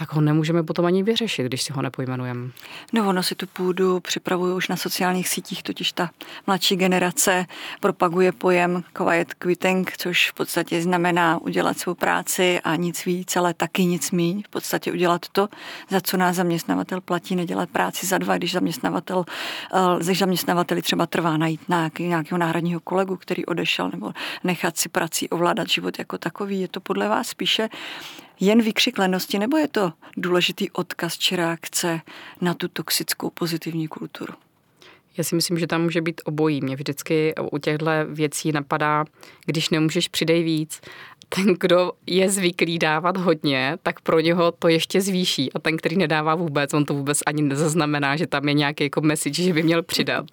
[0.00, 2.50] tak ho nemůžeme potom ani vyřešit, když si ho nepojmenujeme.
[2.92, 6.10] No ono si tu půdu připravuje už na sociálních sítích, totiž ta
[6.46, 7.46] mladší generace
[7.80, 13.54] propaguje pojem quiet quitting, což v podstatě znamená udělat svou práci a nic víc, ale
[13.54, 14.42] taky nic míň.
[14.46, 15.48] V podstatě udělat to,
[15.90, 19.24] za co nás zaměstnavatel platí, nedělat práci za dva, když zaměstnavatel,
[19.74, 21.60] eh, když zaměstnavateli třeba trvá najít
[21.98, 24.12] nějakého náhradního kolegu, který odešel, nebo
[24.44, 26.60] nechat si prací ovládat život jako takový.
[26.60, 27.68] Je to podle vás spíše
[28.40, 32.00] jen výkřik lenosti, nebo je to důležitý odkaz či reakce
[32.40, 34.34] na tu toxickou pozitivní kulturu?
[35.16, 36.60] Já si myslím, že tam může být obojí.
[36.60, 39.04] Mě vždycky u těchto věcí napadá,
[39.46, 40.80] když nemůžeš, přidej víc.
[41.28, 45.52] Ten, kdo je zvyklý dávat hodně, tak pro něho to ještě zvýší.
[45.52, 49.00] A ten, který nedává vůbec, on to vůbec ani nezaznamená, že tam je nějaký jako
[49.00, 50.26] message, že by měl přidat.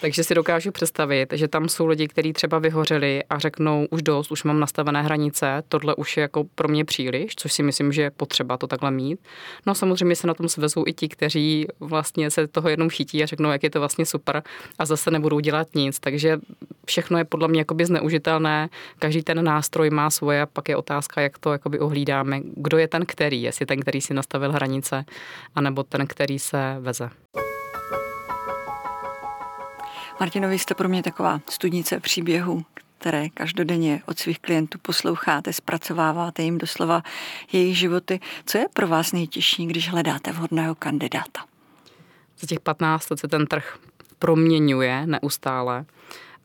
[0.00, 4.32] Takže si dokážu představit, že tam jsou lidi, kteří třeba vyhořeli a řeknou už dost,
[4.32, 8.02] už mám nastavené hranice, tohle už je jako pro mě příliš, což si myslím, že
[8.02, 9.20] je potřeba to takhle mít.
[9.66, 13.26] No samozřejmě se na tom svezou i ti, kteří vlastně se toho jenom chytí a
[13.26, 14.42] řeknou, jak je to vlastně super
[14.78, 16.00] a zase nebudou dělat nic.
[16.00, 16.38] Takže
[16.86, 21.20] všechno je podle mě jakoby zneužitelné, každý ten nástroj má svoje a pak je otázka,
[21.20, 25.04] jak to jakoby ohlídáme, kdo je ten který, jestli ten, který si nastavil hranice,
[25.54, 27.10] anebo ten, který se veze.
[30.20, 32.64] Martinovi jste pro mě taková studnice příběhu,
[32.98, 37.02] které každodenně od svých klientů posloucháte, zpracováváte jim doslova
[37.52, 38.20] jejich životy.
[38.46, 41.44] Co je pro vás nejtěžší, když hledáte vhodného kandidáta?
[42.38, 43.78] Za těch 15 let se ten trh
[44.18, 45.84] proměňuje neustále.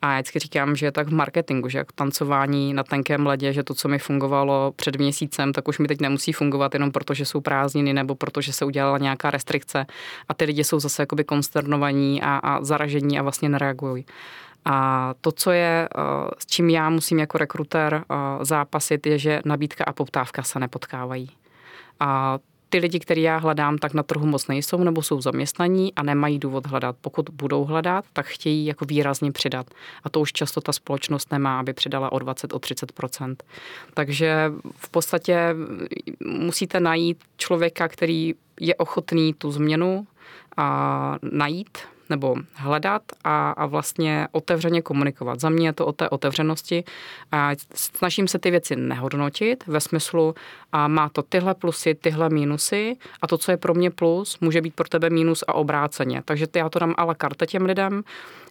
[0.02, 3.52] A já vždycky říkám, že je tak v marketingu, že jako tancování na tenkém ledě,
[3.52, 7.14] že to, co mi fungovalo před měsícem, tak už mi teď nemusí fungovat jenom proto,
[7.14, 9.86] že jsou prázdniny nebo protože se udělala nějaká restrikce
[10.28, 14.06] a ty lidi jsou zase jakoby konsternovaní a, a zaražení a vlastně nereagují.
[14.64, 16.00] A to, co je, eh,
[16.38, 21.30] s čím já musím jako rekruter eh, zápasit, je, že nabídka a poptávka se nepotkávají.
[22.00, 22.38] A
[22.70, 26.38] ty lidi, který já hledám, tak na trhu moc nejsou nebo jsou zaměstnaní a nemají
[26.38, 26.96] důvod hledat.
[27.00, 29.66] Pokud budou hledat, tak chtějí jako výrazně přidat.
[30.04, 33.36] A to už často ta společnost nemá, aby přidala o 20, o 30%
[33.94, 35.54] Takže v podstatě
[36.24, 40.06] musíte najít člověka, který je ochotný tu změnu
[40.56, 41.78] a najít,
[42.10, 45.40] nebo hledat a, a vlastně otevřeně komunikovat.
[45.40, 46.84] Za mě je to o té otevřenosti
[47.32, 50.34] a snažím se ty věci nehodnotit ve smyslu,
[50.72, 54.60] a má to tyhle plusy, tyhle mínusy a to, co je pro mě plus, může
[54.60, 56.22] být pro tebe mínus a obráceně.
[56.24, 58.02] Takže já to dám a la carte těm lidem.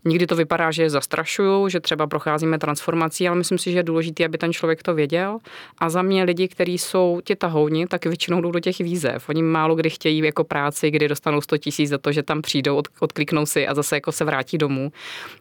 [0.08, 3.84] Nikdy to vypadá, že je zastrašuju, že třeba procházíme transformací, ale myslím si, že je
[3.84, 5.40] důležité, aby ten člověk to věděl.
[5.78, 9.30] A za mě lidi, kteří jsou ti tahouni, tak většinou jdou do těch výzev.
[9.30, 12.76] Oni málo kdy chtějí jako práci, kdy dostanou 100 tisíc za to, že tam přijdou,
[12.76, 14.92] od, odkliknou si a zase jako se vrátí domů.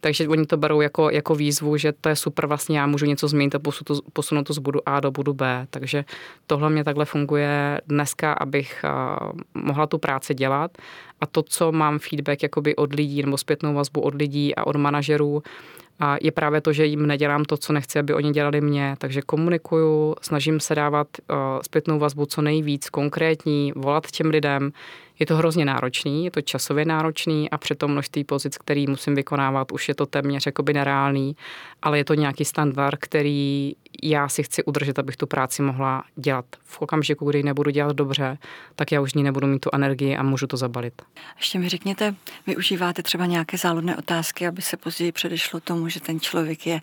[0.00, 3.28] Takže oni to berou jako, jako výzvu, že to je super, vlastně já můžu něco
[3.28, 3.60] změnit a
[4.12, 5.66] posunout to z bodu A do bodu B.
[5.70, 6.04] Takže
[6.46, 8.84] tohle mě takhle funguje dneska, abych
[9.54, 10.70] mohla tu práci dělat
[11.24, 14.76] a to, co mám feedback jakoby od lidí nebo zpětnou vazbu od lidí a od
[14.76, 15.42] manažerů,
[16.00, 18.94] a je právě to, že jim nedělám to, co nechci, aby oni dělali mě.
[18.98, 24.72] Takže komunikuju, snažím se dávat uh, zpětnou vazbu co nejvíc, konkrétní, volat těm lidem,
[25.18, 29.14] je to hrozně náročný, je to časově náročný a při tom množství pozic, který musím
[29.14, 31.36] vykonávat, už je to téměř jakoby nereálný,
[31.82, 33.72] ale je to nějaký standard, který
[34.02, 36.44] já si chci udržet, abych tu práci mohla dělat.
[36.64, 38.38] V okamžiku, kdy nebudu dělat dobře,
[38.76, 41.02] tak já už ní nebudu mít tu energii a můžu to zabalit.
[41.36, 42.14] Ještě mi řekněte,
[42.46, 46.80] využíváte třeba nějaké záludné otázky, aby se později předešlo tomu, že ten člověk je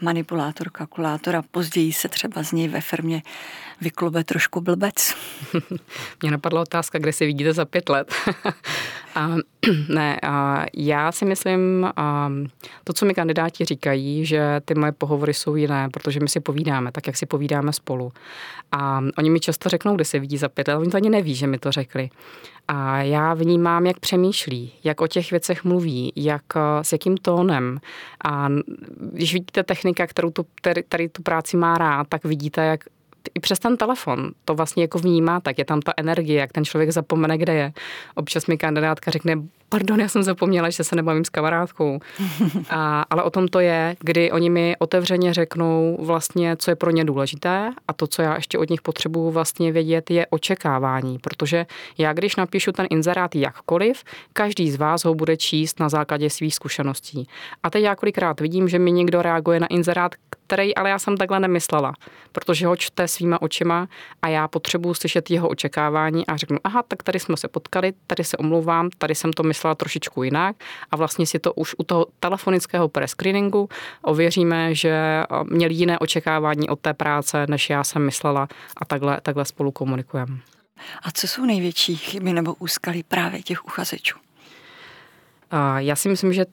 [0.00, 3.22] manipulátor, kalkulátor a později se třeba z něj ve firmě
[3.80, 5.14] vyklube trošku blbec?
[6.22, 8.14] Mě napadla otázka, kde se vidíte za pět let.
[9.14, 9.28] A,
[9.88, 12.32] ne, a já si myslím, a
[12.84, 16.92] to, co mi kandidáti říkají, že ty moje pohovory jsou jiné, protože my si povídáme,
[16.92, 18.12] tak jak si povídáme spolu.
[18.72, 21.34] A oni mi často řeknou, kde se vidí za pět let, oni to ani neví,
[21.34, 22.10] že mi to řekli.
[22.68, 26.42] A já vnímám, jak přemýšlí, jak o těch věcech mluví, jak
[26.82, 27.78] s jakým tónem.
[28.24, 28.48] A
[29.12, 32.80] když vidíte technika, kterou tu, tady, tady tu práci má rád, tak vidíte, jak
[33.34, 36.64] i přes ten telefon to vlastně jako vnímá, tak je tam ta energie, jak ten
[36.64, 37.72] člověk zapomene, kde je.
[38.14, 39.36] Občas mi kandidátka řekne,
[39.68, 41.98] pardon, já jsem zapomněla, že se nebavím s kamarádkou.
[42.70, 46.90] A, ale o tom to je, kdy oni mi otevřeně řeknou vlastně, co je pro
[46.90, 51.66] ně důležité a to, co já ještě od nich potřebuju vlastně vědět, je očekávání, protože
[51.98, 56.54] já, když napíšu ten inzerát jakkoliv, každý z vás ho bude číst na základě svých
[56.54, 57.28] zkušeností.
[57.62, 60.14] A teď já kolikrát vidím, že mi někdo reaguje na inzerát,
[60.52, 61.94] který ale já jsem takhle nemyslela,
[62.32, 63.88] protože ho čte svýma očima
[64.22, 68.24] a já potřebuji slyšet jeho očekávání a řeknu, aha, tak tady jsme se potkali, tady
[68.24, 70.56] se omlouvám, tady jsem to myslela trošičku jinak
[70.90, 73.68] a vlastně si to už u toho telefonického prescreeningu
[74.02, 79.44] ověříme, že měli jiné očekávání od té práce, než já jsem myslela a takhle, takhle
[79.44, 80.36] spolu komunikujeme.
[81.02, 84.18] A co jsou největší chyby nebo úskalí právě těch uchazečů?
[85.76, 86.46] Já si myslím, že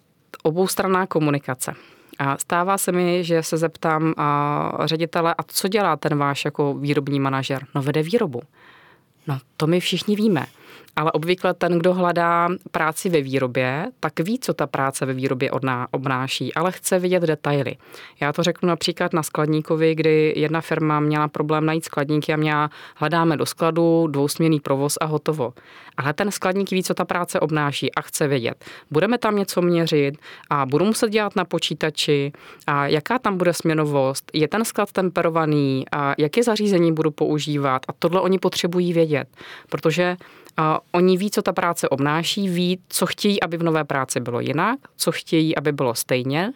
[0.44, 1.74] oboustranná komunikace.
[2.20, 6.74] A stává se mi, že se zeptám a ředitele, a co dělá ten váš jako
[6.74, 7.66] výrobní manažer?
[7.76, 8.42] No vede výrobu.
[9.28, 10.46] No to my všichni víme
[10.96, 15.52] ale obvykle ten, kdo hledá práci ve výrobě, tak ví, co ta práce ve výrobě
[15.52, 17.76] odná, obnáší, ale chce vidět detaily.
[18.20, 22.70] Já to řeknu například na skladníkovi, kdy jedna firma měla problém najít skladníky a měla
[22.96, 25.54] hledáme do skladu, dvousměný provoz a hotovo.
[25.98, 28.66] Ale ten skladník ví, co ta práce obnáší a chce vědět.
[28.92, 30.18] Budeme tam něco měřit
[30.50, 32.32] a budu muset dělat na počítači
[32.68, 37.94] a jaká tam bude směnovost, je ten sklad temperovaný a jaké zařízení budu používat a
[38.00, 39.28] tohle oni potřebují vědět,
[39.70, 40.18] protože
[40.92, 44.80] oni ví, co ta práce obnáší, ví, co chtějí, aby v nové práci bylo jinak,
[44.96, 46.54] co chtějí, aby bylo stejně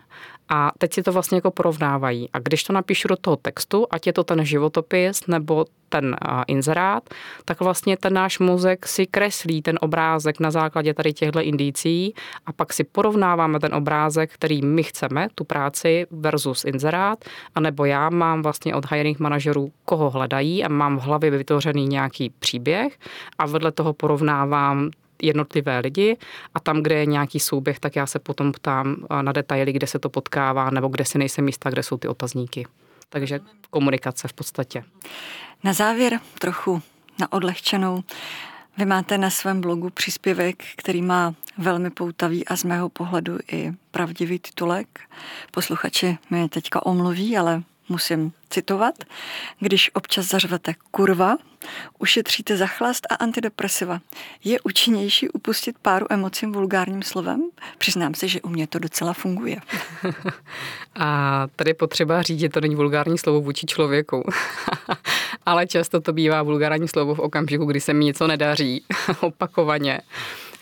[0.50, 2.30] a teď si to vlastně jako porovnávají.
[2.34, 6.16] A když to napíšu do toho textu, ať je to ten životopis nebo ten
[6.48, 7.10] inzerát,
[7.46, 12.14] tak vlastně ten náš mozek si kreslí ten obrázek na základě tady těchto indicí
[12.46, 17.26] a pak si porovnáváme ten obrázek, který my chceme, tu práci versus inzerát,
[17.56, 22.30] anebo já mám vlastně od hiring manažerů, koho hledají a mám v hlavě vytvořený nějaký
[22.30, 23.00] příběh
[23.38, 24.91] a vedle toho porovnávám
[25.24, 26.17] jednotlivé lidi
[26.53, 29.99] a tam, kde je nějaký souběh, tak já se potom ptám na detaily, kde se
[29.99, 32.67] to potkává nebo kde si nejsem jistá, kde jsou ty otazníky.
[33.09, 34.84] Takže komunikace v podstatě.
[35.63, 36.82] Na závěr trochu
[37.19, 38.03] na odlehčenou.
[38.78, 43.71] Vy máte na svém blogu příspěvek, který má velmi poutavý a z mého pohledu i
[43.91, 44.99] pravdivý titulek.
[45.51, 48.95] Posluchači mi teďka omluví, ale musím citovat,
[49.59, 51.38] když občas zařvete kurva,
[51.99, 53.99] ušetříte zachlast a antidepresiva.
[54.43, 57.41] Je účinnější upustit páru emocím vulgárním slovem?
[57.77, 59.57] Přiznám se, že u mě to docela funguje.
[60.95, 64.23] A tady potřeba říct, že to není vulgární slovo vůči člověku.
[65.45, 68.84] Ale často to bývá vulgární slovo v okamžiku, kdy se mi něco nedaří
[69.21, 70.01] opakovaně.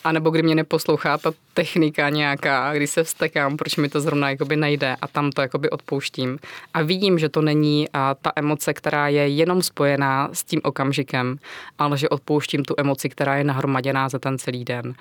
[0.03, 4.29] A nebo kdy mě neposlouchá ta technika nějaká, kdy se vstekám, proč mi to zrovna
[4.29, 6.39] jakoby nejde a tam to jakoby odpouštím.
[6.73, 11.37] A vidím, že to není a ta emoce, která je jenom spojená s tím okamžikem,
[11.77, 14.93] ale že odpouštím tu emoci, která je nahromaděná za ten celý den.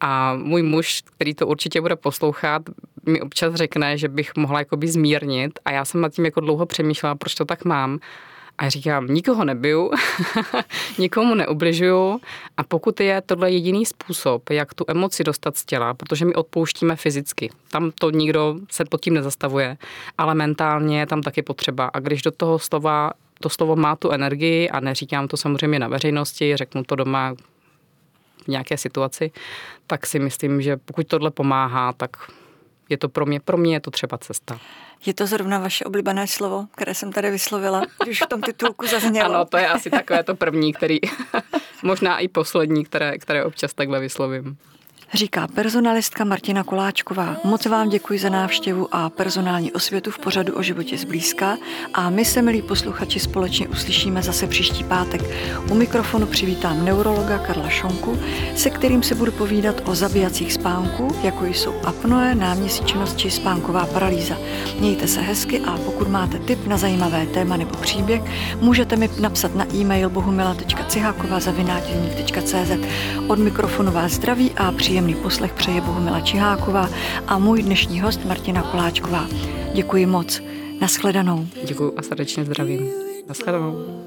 [0.00, 2.62] A můj muž, který to určitě bude poslouchat,
[3.06, 6.66] mi občas řekne, že bych mohla jakoby zmírnit a já jsem nad tím jako dlouho
[6.66, 7.98] přemýšlela, proč to tak mám.
[8.60, 9.90] A říkám, nikoho nebiju,
[10.98, 12.20] nikomu neubližuju
[12.56, 16.96] a pokud je tohle jediný způsob, jak tu emoci dostat z těla, protože my odpouštíme
[16.96, 19.76] fyzicky, tam to nikdo se pod tím nezastavuje,
[20.18, 21.90] ale mentálně je tam taky potřeba.
[21.92, 25.88] A když do toho slova, to slovo má tu energii a neříkám to samozřejmě na
[25.88, 27.34] veřejnosti, řeknu to doma
[28.48, 29.30] nějaké situaci,
[29.86, 32.16] tak si myslím, že pokud tohle pomáhá, tak
[32.90, 34.58] je to pro mě, pro mě je to třeba cesta.
[35.06, 39.30] Je to zrovna vaše oblíbené slovo, které jsem tady vyslovila, když v tom titulku zaznělo.
[39.34, 40.98] Ano, to je asi takové to první, který,
[41.82, 44.58] možná i poslední, které, které občas takhle vyslovím
[45.14, 47.36] říká personalistka Martina Koláčková.
[47.44, 51.58] Moc vám děkuji za návštěvu a personální osvětu v pořadu o životě zblízka
[51.94, 55.22] a my se, milí posluchači, společně uslyšíme zase příští pátek.
[55.70, 58.18] U mikrofonu přivítám neurologa Karla Šonku,
[58.56, 64.36] se kterým se budu povídat o zabijacích spánků, jako jsou apnoe, náměsíčnost či spánková paralýza.
[64.78, 68.22] Mějte se hezky a pokud máte tip na zajímavé téma nebo příběh,
[68.60, 71.38] můžete mi napsat na e-mail bohumila.ciháková
[73.28, 76.88] Od mikrofonu vás zdraví a příjemný Příjemný poslech přeje Bohumila Čiháková
[77.26, 79.26] a můj dnešní host Martina Koláčková.
[79.74, 80.42] Děkuji moc.
[80.80, 81.46] Naschledanou.
[81.64, 82.90] Děkuji a srdečně zdravím.
[83.28, 83.99] Naschledanou.